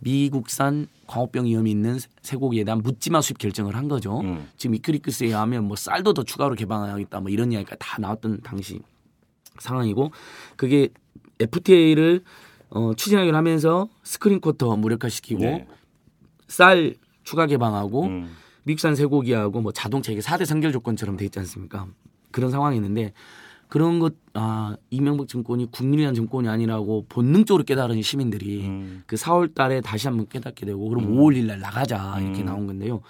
[0.00, 4.20] 미국산 광우병 위험이 있는 쇠고기에 대한 묻지마 수입 결정을 한 거죠.
[4.20, 4.48] 음.
[4.56, 8.80] 지금 이크리크스에 의하면 뭐 쌀도 더 추가로 개방하겠다 뭐 이런 이야기가 다 나왔던 당시
[9.60, 10.10] 상황이고
[10.56, 10.88] 그게
[11.40, 12.22] FTA를
[12.74, 15.66] 어, 추진하기로 하면서 스크린 쿼터 무력화시키고 네.
[16.48, 18.30] 쌀 추가 개방하고 음.
[18.64, 21.86] 미국산 쇠고기하고 뭐 자동차 이게 4대 선결 조건처럼 돼 있지 않습니까?
[22.30, 23.12] 그런 상황이 있는데
[23.68, 29.02] 그런 것, 아, 이명박 정권이 국민이란 정권이 아니라고 본능적으로 깨달은 시민들이 음.
[29.06, 32.46] 그 4월 달에 다시 한번 깨닫게 되고 그럼 5월 1일 날 나가자 이렇게 음.
[32.46, 33.00] 나온 건데요.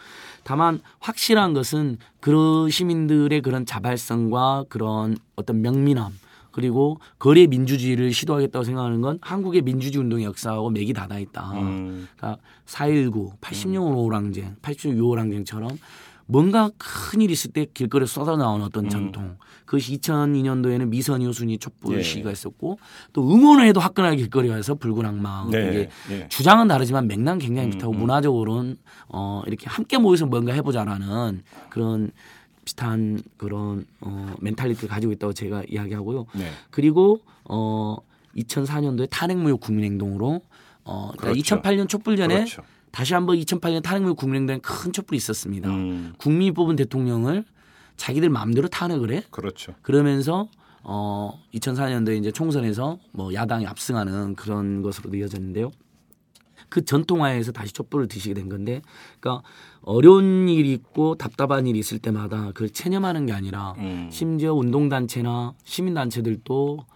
[0.45, 6.13] 다만 확실한 것은 그런 시민들의 그런 자발성과 그런 어떤 명민함
[6.53, 11.53] 그리고 거래 민주주의를 시도하겠다고 생각하는 건 한국의 민주주의 운동의 역사하고 맥이 닿아 있다.
[11.53, 12.07] 음.
[12.17, 15.79] 그러니까 4.19, 80년 오랑쟁, 80년 6월항쟁처럼
[16.27, 19.37] 뭔가 큰일 있을 때 길거리에 쏟아 나오는 어떤 전통.
[19.67, 22.03] 그것이 2002년도에는 미선 여순이 촛불 예.
[22.03, 22.79] 시위가 있었고
[23.13, 25.47] 또 응원을 해도 화끈하게 길거리에 가서 붉은 악마.
[25.51, 25.69] 네.
[25.69, 26.29] 이게 네.
[26.29, 28.01] 주장은 다르지만 맥락 굉장히 음, 비슷하고 음.
[28.01, 28.77] 문화적으로는
[29.09, 32.11] 어 이렇게 함께 모여서 뭔가 해보자라는 그런
[32.65, 36.27] 비슷한 그런 어 mentality를 가지고 있다고 제가 이야기하고요.
[36.35, 36.51] 네.
[36.71, 37.97] 그리고 어
[38.37, 40.43] 2004년도에 탄핵무효 국민행동으로
[40.85, 41.57] 어 그러니까 그렇죠.
[41.57, 42.63] 2008년 촛불 전에 그렇죠.
[42.91, 45.69] 다시 한번 2008년 탄핵무효 국민행동에 큰 촛불이 있었습니다.
[45.71, 46.15] 음.
[46.19, 47.45] 국민이 뽑은 대통령을
[47.97, 49.23] 자기들 마음대로 탄핵을 해.
[49.31, 49.75] 그렇죠.
[49.83, 50.49] 그러면서
[50.83, 55.71] 어 2004년도에 이제 총선에서 뭐 야당이 압승하는 그런 것으로 이어졌는데요.
[56.73, 58.81] 그 전통화에서 다시 촛불을 드시게 된 건데,
[59.21, 59.47] 그러니까
[59.83, 64.09] 어려운 일이 있고 답답한 일이 있을 때마다 그걸 체념하는 게 아니라 음.
[64.11, 66.87] 심지어 운동단체나 시민단체들도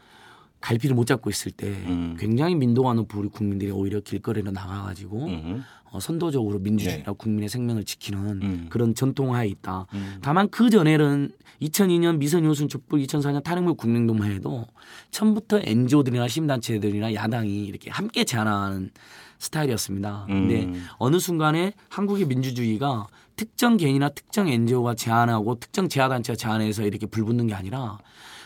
[0.62, 2.16] 갈피를 못 잡고 있을 때 음.
[2.18, 5.62] 굉장히 민도가 높은 우리 국민들이 오히려 길거리로 나가가지고 음.
[5.90, 8.66] 어, 선도적으로 민주주의나 국민의 생명을 지키는 음.
[8.70, 9.86] 그런 전통화에 있다.
[9.92, 10.18] 음.
[10.22, 14.66] 다만 그 전에는 2002년 미선효순 촛불, 2004년 탄핵무 국민동만 해도
[15.10, 18.90] 처음부터 NGO들이나 시민단체들이나 야당이 이렇게 함께 제안하는
[19.38, 20.24] 스타일이었습니다.
[20.26, 20.86] 근데 음.
[20.98, 27.54] 어느 순간에 한국의 민주주의가 특정 개인이나 특정 NGO가 제안하고 특정 제야단체가 제안해서 이렇게 불붙는 게
[27.54, 27.98] 아니라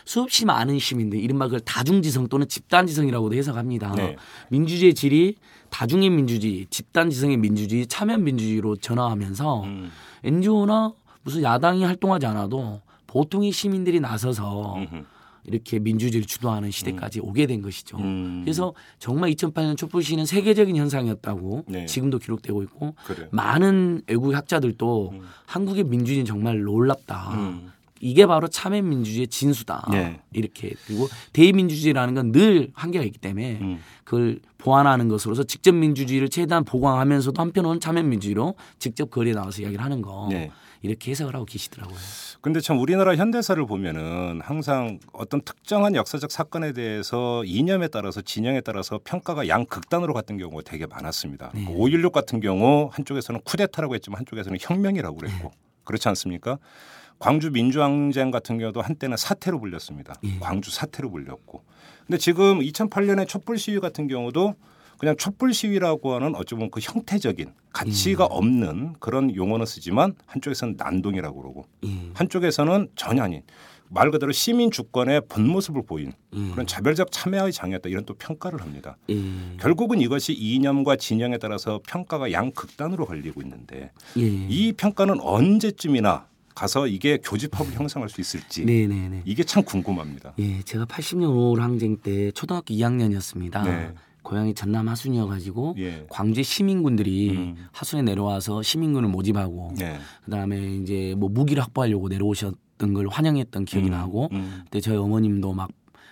[0.05, 3.93] 수없이 많은 시민들, 이른바 그걸 다중지성 또는 집단지성이라고도 해석합니다.
[3.95, 4.15] 네.
[4.49, 5.35] 민주주의의 질이
[5.69, 9.91] 다중의 민주주의, 집단지성의 민주주의, 참여 민주주의로 전환하면서 음.
[10.23, 15.03] NGO나 무슨 야당이 활동하지 않아도 보통의 시민들이 나서서 음흠.
[15.45, 17.97] 이렇게 민주주의를 주도하는 시대까지 오게 된 것이죠.
[17.97, 18.41] 음.
[18.43, 21.85] 그래서 정말 2008년 촛불 시는 세계적인 현상이었다고 네.
[21.85, 23.27] 지금도 기록되고 있고 그래요.
[23.31, 25.21] 많은 외국 학자들도 음.
[25.45, 27.33] 한국의 민주주의는 정말 놀랍다.
[27.35, 27.71] 음.
[28.03, 29.87] 이게 바로 참여 민주주의의 진수다.
[29.91, 30.19] 네.
[30.33, 33.79] 이렇게 그리고 대의민주주의라는 건 늘 한계가 있기 때문에 음.
[34.03, 40.01] 그걸 보완하는 것으로서 직접 민주주의를 최대한 보강하면서도 한편으로는 참여 민주주의로 직접 거리에 나와서 이야기를 하는
[40.01, 40.49] 거 네.
[40.81, 41.97] 이렇게 해석을 하고 계시더라고요.
[42.41, 48.99] 근데 참 우리나라 현대사를 보면은 항상 어떤 특정한 역사적 사건에 대해서 이념에 따라서 진영에 따라서
[49.03, 51.51] 평가가 양극단으로 갔던 경우가 되게 많았습니다.
[51.53, 51.65] 네.
[51.65, 55.51] 5.16 같은 경우 한쪽에서는 쿠데타라고 했지만 한쪽에서는 혁명이라고 그랬고
[55.83, 56.57] 그렇지 않습니까?
[57.19, 60.15] 광주 민주항쟁 같은 경우도 한때는 사태로 불렸습니다.
[60.23, 60.39] 예.
[60.39, 61.63] 광주 사태로 불렸고.
[62.07, 64.55] 근데 지금 2008년에 촛불 시위 같은 경우도
[65.01, 71.65] 그냥 촛불 시위라고 하는 어쩌면 그 형태적인 가치가 없는 그런 용어는 쓰지만 한쪽에서는 난동이라고 그러고
[71.85, 72.11] 예.
[72.13, 73.41] 한쪽에서는 전혀 아닌
[73.89, 76.51] 말 그대로 시민 주권의 본 모습을 보인 예.
[76.51, 78.95] 그런 자별적 참여의 장이었다 이런 또 평가를 합니다.
[79.09, 79.15] 예.
[79.59, 84.21] 결국은 이것이 이념과 진영에 따라서 평가가 양극단으로 걸리고 있는데 예.
[84.21, 89.23] 이 평가는 언제쯤이나 가서 이게 교집합을 형성할 수 있을지 네네네.
[89.25, 90.33] 이게 참 궁금합니다.
[90.37, 93.63] 예, 제가 80년 5월 항쟁 때 초등학교 2학년이었습니다.
[93.63, 93.93] 네.
[94.31, 96.05] 고향이 전남 하순이어가지고 예.
[96.09, 97.55] 광주의 시민군들이 음.
[97.73, 99.99] 하순에 내려와서 시민군을 모집하고 네.
[100.23, 104.61] 그다음에 이제 뭐 무기를 확보하려고 내려오셨던 걸 환영했던 기억이 음, 나고 음.
[104.63, 105.69] 그때 저희 어머님도 막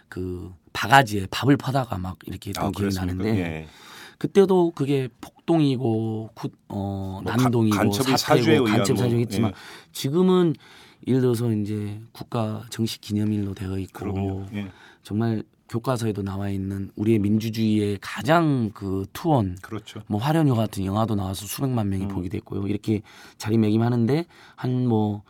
[0.10, 3.14] 그 바가지에 밥을 퍼다가 막 이렇게 했던 아, 기억이 그렇습니까?
[3.24, 3.68] 나는데 예.
[4.18, 9.56] 그때도 그게 폭동이고 구, 어, 뭐 난동이고 간- 간첩의 사주에 사태고 간첩 뭐, 사주했지만 예.
[9.94, 10.56] 지금은
[11.08, 14.46] 예를 들어서 이제 국가 정식 기념일로 되어 있고.
[14.56, 14.68] 예.
[15.04, 20.02] 정말 교과서에도 나와 있는 우리의 민주주의의 가장 그 투원 그렇죠.
[20.08, 22.08] 뭐 화련효 같은 영화도 나와서 수백만 명이 음.
[22.10, 22.68] 보게 됐고요.
[22.68, 23.02] 이렇게
[23.38, 25.24] 자리매김하는데 한 뭐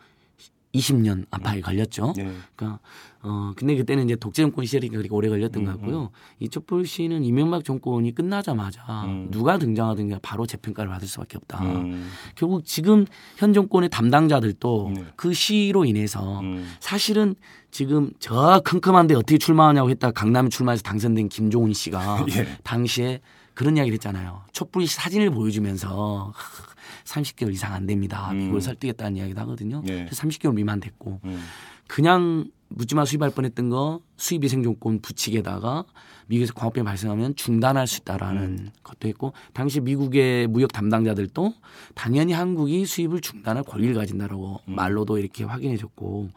[0.74, 2.14] 20년 안팎에 걸렸죠.
[2.18, 2.32] 예.
[2.54, 2.78] 그러니까
[3.22, 6.10] 어 근데 그때는 이제 독재 정권 시절이니까 그렇게 오래 걸렸던 것 음, 같고요.
[6.38, 9.28] 이 촛불 시는 이명박 정권이 끝나자마자 음.
[9.30, 11.62] 누가 등장하든 가 바로 재평가를 받을 수밖에 없다.
[11.62, 12.08] 음.
[12.34, 13.04] 결국 지금
[13.36, 15.04] 현 정권의 담당자들도 네.
[15.16, 16.66] 그 시로 인해서 음.
[16.80, 17.34] 사실은
[17.70, 22.56] 지금 저 컴컴한데 어떻게 출마하냐고 했다 강남에 출마해서 당선된 김종훈 씨가 예.
[22.62, 23.20] 당시에
[23.52, 24.42] 그런 이야기를 했잖아요.
[24.52, 26.32] 촛불 사진을 보여주면서
[27.04, 28.30] 30개월 이상 안 됩니다.
[28.32, 28.38] 음.
[28.38, 29.82] 미국을 설득했다는 이야기도 하거든요.
[29.88, 30.04] 예.
[30.04, 31.44] 그래서 30개월 미만 됐고 음.
[31.86, 35.84] 그냥 묻지마 수입할 뻔했던 거 수입이 생존권 부칙에다가
[36.28, 38.70] 미국에서 광우병 발생하면 중단할 수 있다라는 음.
[38.84, 41.52] 것도 했고 당시 미국의 무역 담당자들도
[41.94, 44.74] 당연히 한국이 수입을 중단할 권리를 가진다라고 음.
[44.74, 46.30] 말로도 이렇게 확인해줬고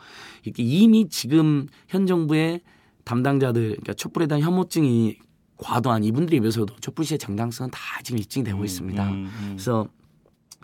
[0.43, 2.61] 이렇게 이미 지금 현 정부의
[3.03, 5.17] 담당자들 그러니까 촛불에 대한 혐오증이
[5.57, 9.09] 과도한 이분들에 비해서도 촛불 시의 정당성은 다 지금 입증되고 음, 있습니다.
[9.09, 9.47] 음, 음.
[9.51, 9.87] 그래서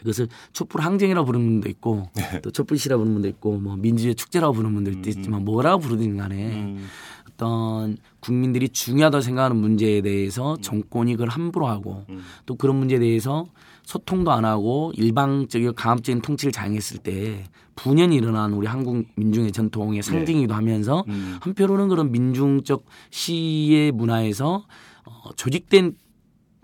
[0.02, 2.42] 이것을 촛불 항쟁이라고 부르는 분도 있고 네.
[2.42, 6.56] 또 촛불 시라고 부르는 분도 있고 뭐 민주주의 축제라고 부르는 분들도 있지만 뭐라고 부르든 간에
[6.56, 6.88] 음,
[7.32, 12.22] 어떤 국민들이 중요하다고 생각하는 문제에 대해서 정권이 그걸 함부로 하고 음.
[12.46, 13.48] 또 그런 문제에 대해서
[13.84, 17.46] 소통도 안 하고 일방적이고 강압적인 통치를 자행했을 때
[17.76, 21.38] 분연히 일어난 우리 한국 민중의 전통의 상징이기도 하면서 음.
[21.42, 24.66] 한편으로는 그런 민중적 시의 문화에서
[25.06, 25.96] 어, 조직된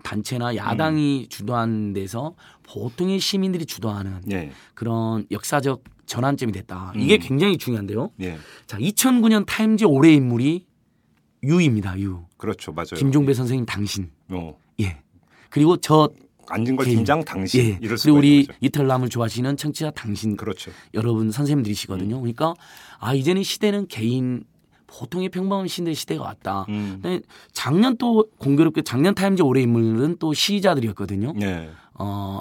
[0.04, 2.34] 단체나 야당이 주도하는 데서
[2.68, 6.92] 보통의 시민들이 주도하는 예, 그런 역사적 전환점이 됐다.
[6.96, 7.20] 이게 음.
[7.20, 8.10] 굉장히 중요한데요.
[8.20, 10.66] 예, 자, 2009년 타임즈 올해 인물이
[11.42, 11.98] 유입니다.
[12.00, 12.24] 유.
[12.36, 12.96] 그렇죠, 맞아요.
[12.96, 14.10] 김종배 선생님 당신.
[14.28, 15.00] 어, 예.
[15.50, 16.10] 그리고 저
[16.48, 16.90] 안진걸 예.
[16.90, 17.78] 팀장 당신 예.
[17.80, 18.46] 이럴 그리고 우리.
[18.60, 20.70] 이탈남을 좋아하시는 청취자 당신 그렇죠.
[20.94, 21.30] 여러분 음.
[21.30, 22.20] 선생님들이시거든요.
[22.20, 22.54] 그러니까
[22.98, 24.44] 아 이제는 시대는 개인
[24.86, 26.64] 보통의 평범한 시대의 시대가 왔다.
[26.68, 27.00] 음.
[27.02, 27.20] 근데
[27.52, 31.34] 작년 또 공교롭게 작년 타임즈 올해 인물은 또 시위자들이었거든요.
[31.42, 32.40] 예, 어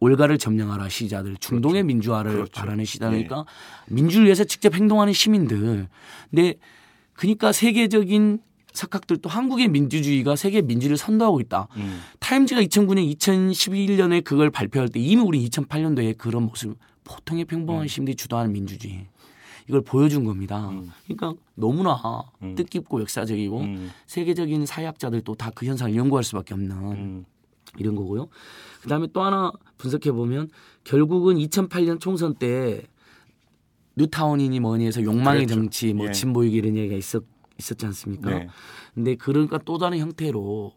[0.00, 2.52] 올가를 점령하라 시위자들, 중동의 민주화를 그렇죠.
[2.52, 3.44] 바라는 시위자니까
[3.88, 5.88] 민주를 위해서 직접 행동하는 시민들.
[6.30, 6.54] 근데
[7.14, 8.40] 그러니까 세계적인
[8.74, 11.66] 석학들도 한국의 민주주의가 세계 민주를 선도하고 있다.
[11.76, 12.00] 음.
[12.20, 17.88] 타임즈가 2009년, 2011년에 그걸 발표할 때 이미 우리 2008년도에 그런 모습, 보통의 평범한 음.
[17.88, 19.06] 시민들이 주도하는 민주주의.
[19.68, 20.68] 이걸 보여준 겁니다.
[20.68, 20.92] 음.
[21.04, 21.98] 그러니까 너무나
[22.42, 22.54] 음.
[22.54, 23.90] 뜻깊고 역사적이고 음.
[24.06, 27.24] 세계적인 사회학자들도 다 그 현상을 연구할 수밖에 없는 음.
[27.78, 28.28] 이런 거고요.
[28.82, 30.48] 그다음에 또 하나 분석해 보면
[30.84, 32.82] 결국은 2008년 총선 때
[33.96, 35.54] 뉴타운이니 뭐니 해서 욕망의 그랬죠.
[35.54, 36.12] 정치, 뭐 예.
[36.12, 37.24] 진보이기 이런 얘기가 있었
[37.58, 38.30] 있었지 않습니까?
[38.30, 38.48] 네.
[38.94, 40.74] 근데 그러니까 또 다른 형태로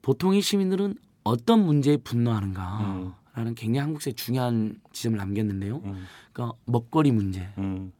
[0.00, 5.82] 보통의 시민들은 어떤 문제에 분노하는가 라는 굉장히 한국사에 중요한 지점을 남겼는데요.
[5.84, 6.06] 음.
[6.32, 7.50] 그러니까 먹거리 문제.
[7.58, 7.92] 음.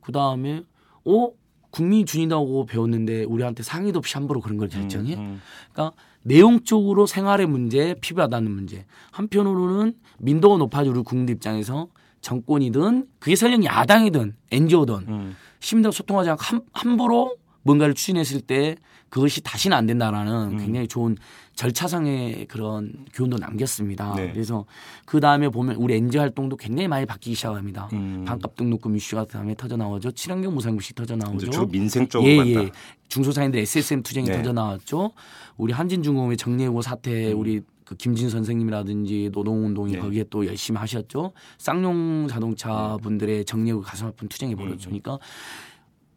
[0.00, 0.62] 그 다음에
[1.04, 1.30] 어
[1.70, 5.16] 국민이 준이다고 배웠는데 우리한테 상의도 없이 함부로 그런 걸 결정해?
[5.16, 5.40] 음.
[5.72, 8.84] 그러니까 내용적으로 생활의 문제, 피부와 닿는 문제.
[9.12, 11.88] 한편으로는 민도가 높아지는 국민들 입장에서
[12.20, 15.36] 정권이든 그게 설령 야당이든 NGO든 음.
[15.60, 18.76] 시민들과 소통하지 않고 함, 함부로 뭔가를 추진했을 때
[19.16, 20.58] 그것이 다시는 안 된다라는 음.
[20.58, 21.16] 굉장히 좋은
[21.54, 24.14] 절차상의 그런 교훈도 남겼습니다.
[24.14, 24.30] 네.
[24.30, 24.66] 그래서
[25.06, 27.88] 그 다음에 보면 우리 NGO 활동도 굉장히 많이 바뀌기 시작합니다.
[27.94, 28.26] 음.
[28.26, 30.10] 반값 등록금 이슈가 다음에 터져 나오죠.
[30.10, 31.36] 친환경 무상급식 터져 나오죠.
[31.36, 32.64] 이제 주로 민생 쪽으로 예, 간다.
[32.64, 32.70] 예.
[33.08, 34.36] 중소상인들 SSM 투쟁이 네.
[34.36, 35.12] 터져 나왔죠.
[35.56, 39.98] 우리 한진중공업의 정예고 사태 우리 그 김진 선생님이라든지 노동운동이 네.
[39.98, 41.32] 거기에 또 열심히 하셨죠.
[41.56, 44.90] 쌍용 자동차 분들의 정예고 가슴 아픈 투쟁이 벌어졌죠.
[44.90, 45.18] 그러니까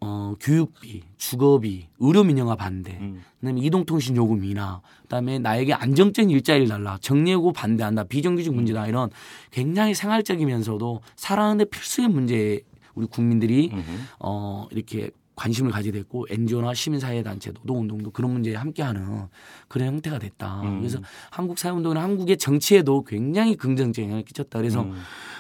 [0.02, 3.22] 어, 교육비, 주거비, 의료 민영화 반대, 음.
[3.40, 9.10] 그다음에 이동통신 요금 인하, 그다음에 나에게 안정적인 일자리를 달라, 정예고 반대한다, 비정규직 문제다 이런
[9.52, 12.62] 굉장히 생활적이면서도 살아가는데 필수의 문제에
[12.96, 13.84] 우리 국민들이 음흠.
[14.20, 19.28] 어 이렇게 관심을 가지게 됐고 NGO나 시민사회단체, 노동운동도 그런 문제에 함께하는
[19.70, 20.62] 그런 형태가 됐다.
[20.64, 20.80] 음.
[20.80, 21.00] 그래서
[21.32, 24.60] 한국 사회운동은 한국의 정치에도 굉장히 긍정적인 영향을 끼쳤다.
[24.60, 24.94] 그래서 음.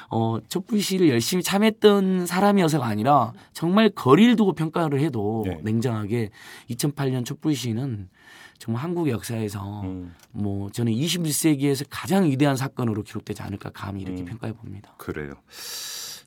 [0.10, 5.60] 어 촛불 시위를 열심히 참여했던 사람이어서가 아니라 정말 거리를 두고 평가를 해도 네.
[5.64, 6.30] 냉정하게
[6.70, 8.10] 2008년 촛불 시위는
[8.57, 10.14] 정말 한국의 역사에서 음.
[10.32, 14.26] 뭐 저는 21세기에서 가장 위대한 사건으로 기록되지 않을까 감히 이렇게 음.
[14.26, 14.93] 평가해 봅니다.
[14.97, 15.34] 그래요.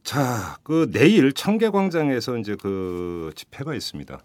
[0.02, 4.18] 자, 그 내일 청계광장에서 이제 그 집회가 있습니다.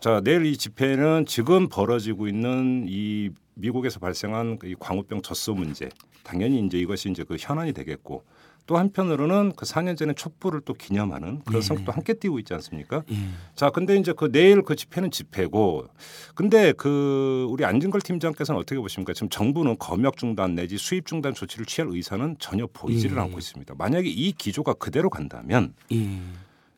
[0.00, 5.88] 자, 내일 이 집회는 지금 벌어지고 있는 이 미국에서 발생한 그이 광우병 젖소 문제,
[6.24, 8.24] 당연히 이제 이것이 이제 그 현안이 되겠고
[8.66, 11.66] 또 한편으로는 그 4년 전에 촛불을 또 기념하는 그런 네.
[11.66, 13.02] 성격도 함께 띄고 있지 않습니까?
[13.10, 13.16] 예.
[13.54, 15.86] 자, 근데 이제 그 내일 그 집회는 집회고,
[16.34, 19.12] 근데 그 우리 안진걸 팀장께서는 어떻게 보십니까?
[19.12, 23.20] 지금 정부는 검역 중단 내지 수입 중단 조치를 취할 의사는 전혀 보이지를 예.
[23.20, 23.74] 않고 있습니다.
[23.76, 26.20] 만약에 이 기조가 그대로 간다면 예.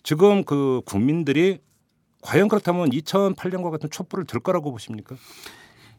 [0.03, 1.59] 지금 그 국민들이
[2.23, 5.17] 과연 그렇다면 2008년과 같은 촛불을 들 거라고 보십니까?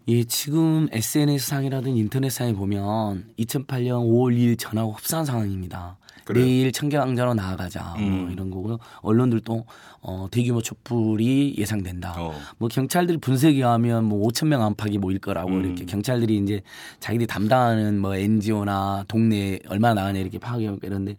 [0.07, 5.97] 예, 지금 SNS상이라든 인터넷상에 보면 2008년 5월 2일 전하고 흡사한 상황입니다.
[6.23, 6.45] 그래요?
[6.45, 8.29] 내일 청계광장으로 나아가자 뭐 음.
[8.31, 8.77] 이런 거고요.
[9.01, 9.65] 언론들도
[10.01, 12.13] 어, 대규모 촛불이 예상된다.
[12.17, 12.33] 어.
[12.57, 15.65] 뭐 경찰들 분석에 하면 뭐 5천 명 안팎이 모일 거라고 음.
[15.65, 16.61] 이렇게 경찰들이 이제
[16.99, 21.15] 자기들이 담당하는 뭐 NGO나 동네 얼마나 나가냐 이렇게 파악해 이런데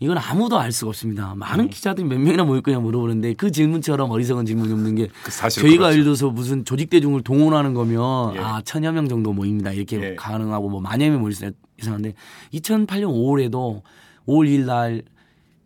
[0.00, 1.34] 이건 아무도 알 수가 없습니다.
[1.34, 1.70] 많은 음.
[1.70, 5.92] 기자들이 몇 명이나 모일 거냐 물어보는데 그 질문처럼 어리석은 질문이 없는 게 그 저희가 그렇죠.
[5.92, 8.38] 예를 들어서 무슨 조직 대중을 동원하는 거면 예.
[8.38, 10.14] 아 천여 명 정도 모입니다 이렇게 예.
[10.14, 12.14] 가능하고 뭐 만여 명 모일 수 이상한데
[12.52, 13.82] 2008년 5월에도
[14.28, 15.02] 5월 2일 날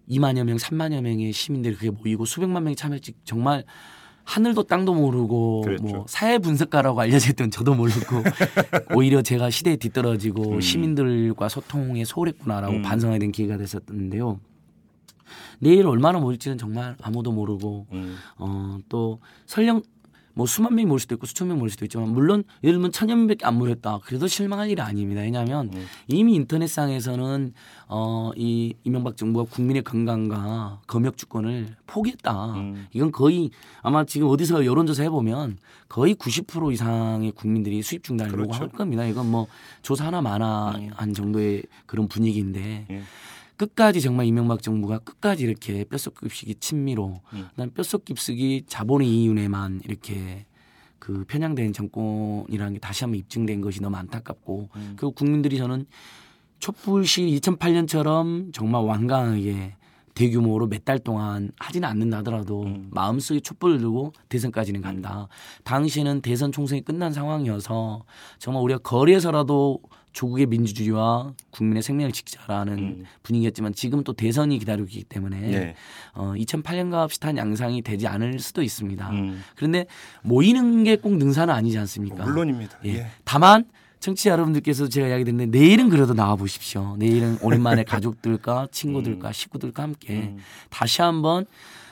[0.09, 3.65] 2만여 명, 3만여 명의 시민들이 그게 모이고 수백만 명이 참여했지 정말
[4.25, 5.83] 하늘도 땅도 모르고 그랬죠.
[5.83, 8.23] 뭐 사회 분석가라고 알려졌던 저도 모르고
[8.95, 10.61] 오히려 제가 시대에 뒤떨어지고 음.
[10.61, 12.83] 시민들과 소통에 소홀했구나라고 음.
[12.83, 14.39] 반성하게 된 기회가 됐었는데요.
[15.59, 18.17] 내일 얼마나 모일지는 정말 아무도 모르고 음.
[18.39, 19.83] 어, 또 설령
[20.35, 23.15] 뭐 수만 명이 모일 수도 있고 수천 명 모일 수도 있지만 물론 예를 들면 천여
[23.15, 23.99] 명밖에 안 모였다.
[24.05, 25.21] 그래도 실망할 일이 아닙니다.
[25.21, 25.87] 왜냐하면 음.
[26.09, 27.53] 이미 인터넷상에서는
[27.95, 32.55] 어, 이 이명박 정부가 국민의 건강과 검역 주권을 포기했다.
[32.55, 32.87] 음.
[32.95, 33.51] 이건 거의
[33.83, 35.59] 아마 지금 어디서 여론조사 해보면
[35.91, 38.49] 거의 90% 이상의 국민들이 수입 중단을 그렇죠.
[38.49, 39.05] 요구할 겁니다.
[39.05, 39.47] 이건 뭐
[39.83, 43.03] 조사 하나 마나 한 정도의 그런 분위기인데 예.
[43.59, 47.49] 끝까지 정말 이명박 정부가 끝까지 이렇게 뼛속 깊숙이 친미로 음.
[47.51, 50.47] 그다음 뼛속 깊숙이 자본의 이윤에만 이렇게
[50.99, 54.93] 그 편향된 정권이라는 게 다시 한번 입증된 것이 너무 안타깝고 음.
[54.97, 55.85] 그리고 국민들이 저는
[56.63, 59.75] 촛불시 2008년처럼 정말 완강하게
[60.15, 62.89] 대규모로 몇 달 동안 하지는 않는다 하더라도 음.
[62.93, 65.27] 마음속에 촛불을 들고 대선까지는 간다.
[65.65, 68.05] 당시에는 대선 총선이 끝난 상황이어서
[68.39, 69.81] 정말 우리가 거리에서라도
[70.13, 73.05] 조국의 민주주의와 국민의 생명을 지키자라는 음.
[73.25, 75.75] 분위기였지만 지금 또 대선이 기다리고 있기 때문에 네.
[76.15, 79.11] 어, 2008년과 비슷한 양상이 되지 않을 수도 있습니다.
[79.11, 79.43] 음.
[79.57, 79.87] 그런데
[80.23, 82.23] 모이는 게 꼭 능사는 아니지 않습니까?
[82.25, 82.79] 물론입니다.
[82.85, 82.95] 예.
[82.99, 83.07] 예.
[83.25, 83.65] 다만
[84.03, 86.97] 청취자 여러분들께서 제가 이야기 듣는데 내일은 그래도 나와 보십시오.
[86.99, 90.39] 내일은 오랜만에 가족들과 친구들과 식구들과 함께 음.
[90.71, 91.47] 다시 한번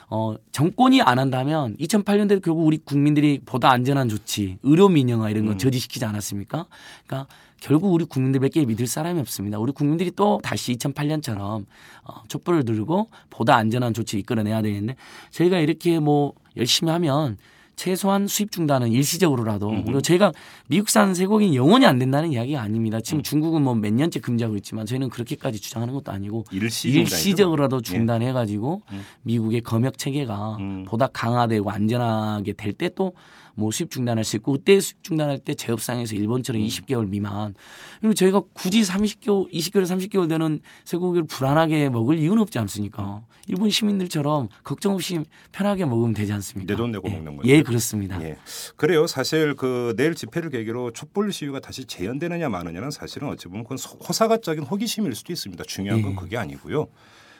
[0.09, 5.53] 어, 정권이 안 한다면 2008년대 결국 우리 국민들이 보다 안전한 조치, 의료 민영화 이런 거
[5.53, 5.59] 음.
[5.59, 6.67] 저지시키지 않았습니까?
[7.07, 9.61] 그러니까 결국 우리 국민들밖에 믿을 사람이 없습니다.
[9.61, 11.65] 우리 국민들이 또 다시 2008년처럼
[12.03, 14.97] 어, 촛불을 들고 보다 안전한 조치를 이끌어내야 되는데
[15.31, 17.37] 저희가 이렇게 뭐 열심히 하면
[17.85, 19.83] 최소한 수입 중단은 일시적으로라도 음흠.
[19.87, 20.33] 그리고 저희가
[20.66, 22.99] 미국산 쇠고기는 영원히 안 된다는 이야기가 아닙니다.
[22.99, 23.03] 음.
[23.03, 28.33] 지금 중국은 뭐 몇 년째 금지하고 있지만 저희는 그렇게까지 주장하는 것도 아니고 일시 일시적으로라도 중단해
[28.33, 29.01] 가지고 음.
[29.22, 30.85] 미국의 검역 체계가 음.
[30.87, 33.12] 보다 강화되고 안전하게 될 때 또
[33.57, 36.20] 뭐 수입 중단할 수 있고 그때 수입 중단할 때 제업상에서 음.
[36.20, 37.55] 일본처럼 20개월 미만
[38.01, 43.22] 그리고 저희가 굳이 30개월, 20개월, 30개월 되는 쇠고기를 불안하게 먹을 이유는 없지 않습니까?
[43.51, 45.18] 일본 시민들처럼 걱정 없이
[45.51, 46.72] 편하게 먹으면 되지 않습니까?
[46.72, 47.14] 내 돈 내고 예.
[47.14, 47.48] 먹는 거죠.
[47.48, 48.22] 예, 그렇습니다.
[48.22, 48.36] 예.
[48.76, 49.07] 그래요.
[49.09, 53.96] 사실 그 내일 집회를 계기로 촛불 시위가 다시 재현되느냐 마느냐는 사실은 어찌 보면 그건 소-
[53.98, 55.64] 호사가적인 호기심일 수도 있습니다.
[55.64, 56.14] 중요한 건 예.
[56.14, 56.86] 그게 아니고요.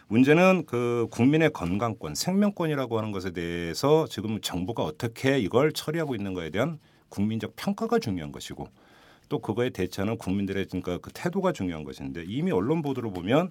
[0.09, 6.51] 문제는 그 국민의 건강권, 생명권이라고 하는 것에 대해서 지금 정부가 어떻게 이걸 처리하고 있는 거에
[6.51, 8.67] 대한 국민적 평가가 중요한 것이고
[9.29, 13.51] 또 그거에 대처하는 국민들의 그러니까 그 태도가 중요한 것인데 이미 언론 보도를 보면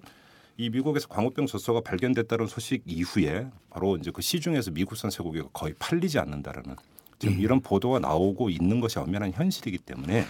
[0.60, 6.18] 이 미국에서 광우병 젖소가 발견됐다는 소식 이후에 바로 이제 그 시중에서 미국산 쇠고기가 거의 팔리지
[6.18, 6.76] 않는다라는
[7.18, 10.26] 지금 이런 보도가 나오고 있는 것이 엄연한 현실이기 때문에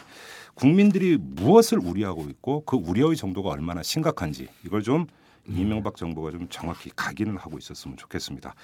[0.55, 5.09] 국민들이 무엇을 우려하고 있고 그 우려의 정도가 얼마나 심각한지 이걸 좀
[5.49, 8.55] 이명박 정부가 좀 정확히 각인을 하고 있었으면 좋겠습니다.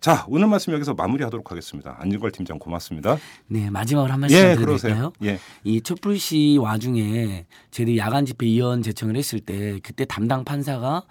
[0.00, 1.96] 자 오늘 말씀 여기서 마무리하도록 하겠습니다.
[1.98, 3.16] 안진걸 팀장 고맙습니다.
[3.48, 4.56] 네, 마지막으로 한 말씀 예.
[4.56, 5.12] 될까요?
[5.24, 11.02] 예, 이 촛불 시 와중에 저희들이 야간 집회 이원 제청을 했을 때 그때 담당 판사가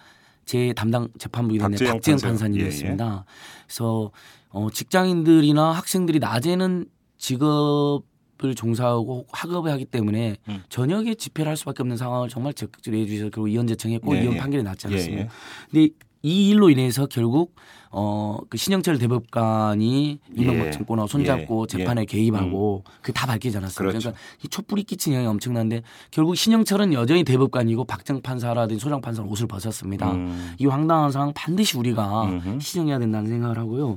[0.46, 2.32] 제 담당 재판부에 있는 박재영 박재영 판사요.
[2.32, 3.26] 판사님이었습니다.
[3.66, 4.12] 그래서
[4.50, 6.86] 어, 직장인들이나 학생들이 낮에는
[7.18, 10.64] 직업을 종사하고 학업을 하기 때문에 음.
[10.70, 14.38] 저녁에 집회를 할 수밖에 없는 상황을 정말 적극적으로 해주셔서 그리고 이원 제청했고 예, 이원 예.
[14.38, 15.22] 판결이 났지 예, 않았습니까?
[15.24, 15.30] 예.
[15.72, 15.90] 근데
[16.22, 17.56] 이 일로 인해서 결국
[17.98, 20.72] 어, 그 신영철 대법관이 이명박 예.
[20.72, 21.78] 정권하고 손잡고 예.
[21.78, 22.06] 재판에 예.
[22.06, 23.90] 개입하고 그게 다 밝히지 않았습니까?
[23.90, 24.10] 그렇죠.
[24.10, 25.82] 그러니까 이 촛불이 끼친 영향이 엄청난데
[26.12, 30.12] 결국 신영철은 여전히 대법관이고 박정 판사라든지 소장 판사는 옷을 벗었습니다.
[30.12, 30.56] 음.
[30.58, 32.60] 이 황당한 상황 반드시 우리가 음흠.
[32.60, 33.96] 시정해야 된다는 생각을 하고요.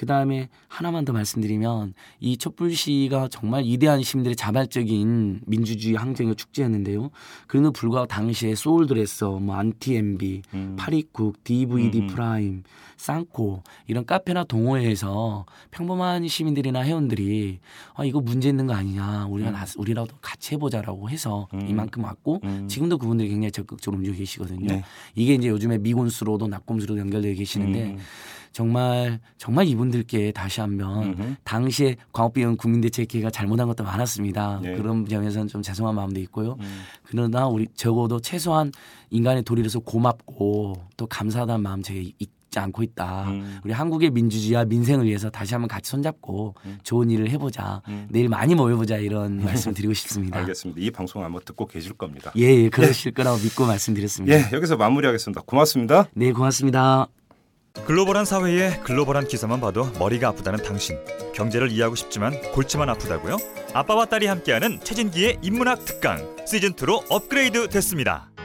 [0.00, 7.10] 그 다음에 하나만 더 말씀드리면 이 촛불시가 정말 위대한 시민들의 자발적인 민주주의 항쟁의 축제였는데요.
[7.46, 10.76] 그럼에도 불구하고 당시에 소울드레서, 뭐 안티MB, 음.
[10.78, 12.06] 82쿡, DVD 음.
[12.06, 12.62] 프라임,
[12.96, 17.60] 쌍코 이런 카페나 동호회에서 평범한 시민들이나 회원들이
[17.94, 21.66] 아 이거 문제 있는 거 아니냐 우리가 나, 우리라도 같이 해보자라고 해서 음.
[21.68, 22.68] 이만큼 왔고 음.
[22.68, 24.66] 지금도 그분들이 굉장히 적극적으로 움직여 계시거든요.
[24.66, 24.84] 네.
[25.14, 27.98] 이게 이제 요즘에 미권스로도 나꼼수로도 연결되어 계시는데 음.
[28.52, 31.36] 정말 정말 이분들께 다시 한번 음흠.
[31.44, 34.60] 당시에 광우병 국민대책회의가 잘못한 것도 많았습니다.
[34.62, 34.74] 네.
[34.74, 36.56] 그런 점에서는 좀 죄송한 마음도 있고요.
[36.60, 36.80] 음.
[37.04, 38.72] 그러나 우리 적어도 최소한
[39.10, 42.00] 인간의 도리로서 고맙고 또 감사하다는 마음 제가
[42.50, 43.24] 잊지 않고 있다.
[43.28, 43.60] 음.
[43.64, 47.80] 우리 한국의 민주주의와 민생을 위해서 다시 한번 같이 손잡고 좋은 일을 해보자.
[47.88, 48.06] 음.
[48.10, 50.40] 내일 많이 모여보자 이런 말씀 드리고 싶습니다.
[50.40, 50.80] 알겠습니다.
[50.80, 52.32] 이 방송 아마 듣고 계실 겁니다.
[52.36, 54.36] 예, 예, 그러실 거라고 믿고 말씀드렸습니다.
[54.36, 55.42] 예, 여기서 마무리하겠습니다.
[55.46, 56.08] 고맙습니다.
[56.12, 57.06] 네, 고맙습니다.
[57.86, 60.98] 글로벌한 사회에 글로벌한 기사만 봐도 머리가 아프다는 당신
[61.34, 63.36] 경제를 이해하고 싶지만 골치만 아프다고요?
[63.72, 68.29] 아빠와 딸이 함께하는 최진기의 인문학 특강 시즌 2로 업그레이드 됐습니다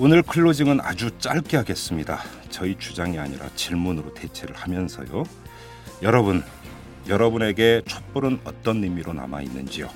[0.00, 2.20] 오늘 클로징은 아주 짧게 하겠습니다.
[2.50, 5.24] 저희 주장이 아니라 질문으로 대체를 하면서요.
[6.02, 6.44] 여러분,
[7.08, 9.88] 여러분에게 촛불은 어떤 의미로 남아 있는지요?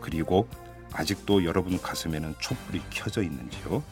[0.00, 0.48] 그리고
[0.92, 3.82] 아직도 여러분 가슴에는 촛불이 켜져 있는지요?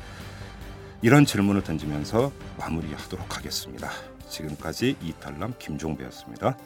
[1.02, 3.90] 이런 질문을 던지면서 마무리하도록 하겠습니다.
[4.30, 6.56] 지금까지 이탈남 김종배였습니다.